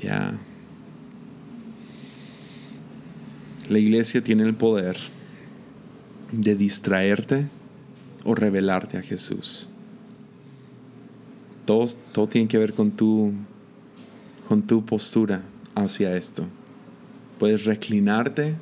Ya. 0.00 0.38
La 3.68 3.78
iglesia 3.78 4.22
tiene 4.22 4.44
el 4.44 4.54
poder 4.54 4.96
de 6.32 6.54
distraerte 6.54 7.48
o 8.24 8.34
revelarte 8.34 8.98
a 8.98 9.02
Jesús. 9.02 9.70
Todo, 11.64 11.86
todo 12.12 12.28
tiene 12.28 12.48
que 12.48 12.58
ver 12.58 12.74
con 12.74 12.90
tu 12.90 13.32
con 14.52 14.66
tu 14.66 14.84
postura 14.84 15.40
hacia 15.74 16.14
esto. 16.14 16.46
Puedes 17.38 17.64
reclinarte, 17.64 18.54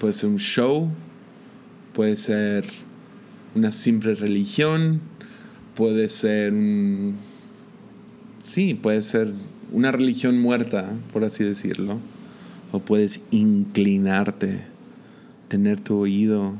puede 0.00 0.14
ser 0.14 0.30
un 0.30 0.38
show, 0.38 0.90
puede 1.92 2.16
ser 2.16 2.64
una 3.54 3.70
simple 3.70 4.14
religión, 4.14 5.02
puede 5.74 6.08
ser 6.08 6.54
un... 6.54 7.16
Sí, 8.42 8.72
puede 8.72 9.02
ser 9.02 9.34
una 9.70 9.92
religión 9.92 10.40
muerta, 10.40 10.94
por 11.12 11.24
así 11.24 11.44
decirlo. 11.44 11.98
O 12.72 12.78
puedes 12.78 13.20
inclinarte, 13.30 14.62
tener 15.48 15.78
tu 15.78 15.98
oído 15.98 16.56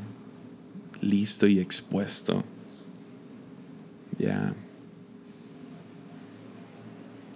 listo 1.01 1.47
y 1.47 1.59
expuesto. 1.59 2.45
Ya 4.19 4.55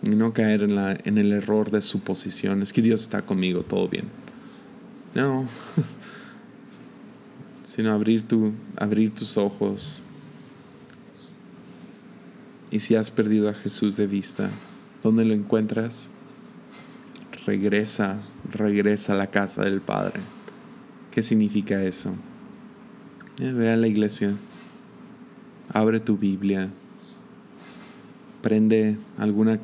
y 0.03 0.11
no 0.11 0.33
caer 0.33 0.63
en, 0.63 0.75
la, 0.75 0.97
en 1.05 1.19
el 1.19 1.33
error 1.33 1.71
de 1.71 1.81
suposición. 1.81 2.63
Es 2.63 2.73
que 2.73 2.83
Dios 2.83 3.03
está 3.03 3.23
conmigo, 3.23 3.63
todo 3.63 3.89
bien. 3.89 4.07
No, 5.15 5.47
sino 7.63 7.93
abrir, 7.93 8.27
tu, 8.27 8.53
abrir 8.77 9.15
tus 9.15 9.37
ojos. 9.37 10.05
Y 12.71 12.81
si 12.81 12.97
has 12.97 13.11
perdido 13.11 13.49
a 13.49 13.55
Jesús 13.55 13.97
de 13.97 14.07
vista, 14.07 14.51
¿dónde 15.03 15.25
lo 15.25 15.35
encuentras? 15.35 16.11
Regresa, 17.47 18.23
regresa 18.51 19.13
a 19.13 19.17
la 19.17 19.29
casa 19.29 19.63
del 19.63 19.81
Padre. 19.81 20.21
¿Qué 21.11 21.23
significa 21.23 21.83
eso? 21.83 22.15
ve 23.39 23.73
a 23.73 23.77
la 23.77 23.89
iglesia, 23.89 24.37
abre 25.73 25.99
tu 26.01 26.17
Biblia, 26.17 26.71
prende 28.41 28.97
alguna 29.17 29.59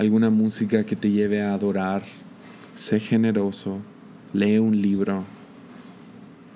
alguna 0.00 0.30
música 0.30 0.84
que 0.84 0.96
te 0.96 1.10
lleve 1.10 1.42
a 1.42 1.52
adorar. 1.52 2.02
Sé 2.74 3.00
generoso, 3.00 3.82
lee 4.32 4.56
un 4.56 4.80
libro, 4.80 5.24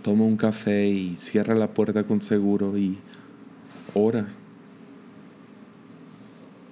toma 0.03 0.25
un 0.25 0.39
café 0.39 0.89
y 0.89 1.19
cierra 1.19 1.55
la 1.55 1.75
puerta 1.75 2.05
con 2.05 2.23
seguro 2.23 2.79
y 2.79 2.97
ora. 3.93 4.29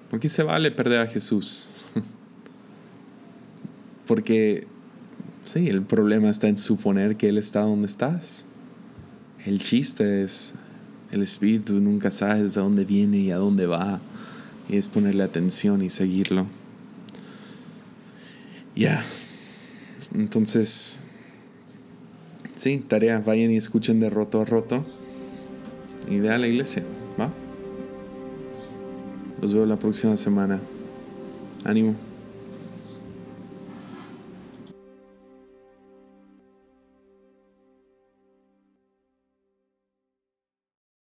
Porque 0.08 0.30
se 0.30 0.42
vale 0.42 0.70
perder 0.70 1.00
a 1.00 1.06
Jesús. 1.06 1.84
Porque, 4.06 4.66
sí, 5.44 5.68
el 5.68 5.82
problema 5.82 6.30
está 6.30 6.48
en 6.48 6.56
suponer 6.56 7.16
que 7.16 7.28
Él 7.28 7.36
está 7.36 7.60
donde 7.60 7.86
estás. 7.86 8.46
El 9.44 9.60
chiste 9.60 10.22
es, 10.22 10.54
el 11.10 11.20
Espíritu 11.20 11.80
nunca 11.80 12.10
sabes 12.10 12.54
de 12.54 12.62
dónde 12.62 12.86
viene 12.86 13.18
y 13.18 13.30
a 13.30 13.36
dónde 13.36 13.66
va. 13.66 14.00
Y 14.70 14.78
es 14.78 14.88
ponerle 14.88 15.22
atención 15.22 15.82
y 15.82 15.90
seguirlo. 15.90 16.46
Ya. 18.74 19.02
Entonces, 20.14 21.00
sí, 22.56 22.78
tarea, 22.78 23.20
vayan 23.20 23.50
y 23.50 23.56
escuchen 23.56 24.00
de 24.00 24.10
roto 24.10 24.40
a 24.40 24.44
roto. 24.44 24.84
Y 26.08 26.18
ve 26.18 26.30
a 26.30 26.38
la 26.38 26.46
iglesia, 26.46 26.82
¿va? 27.18 27.32
Los 29.40 29.54
veo 29.54 29.66
la 29.66 29.76
próxima 29.78 30.16
semana. 30.16 30.60
Ánimo. 31.64 31.94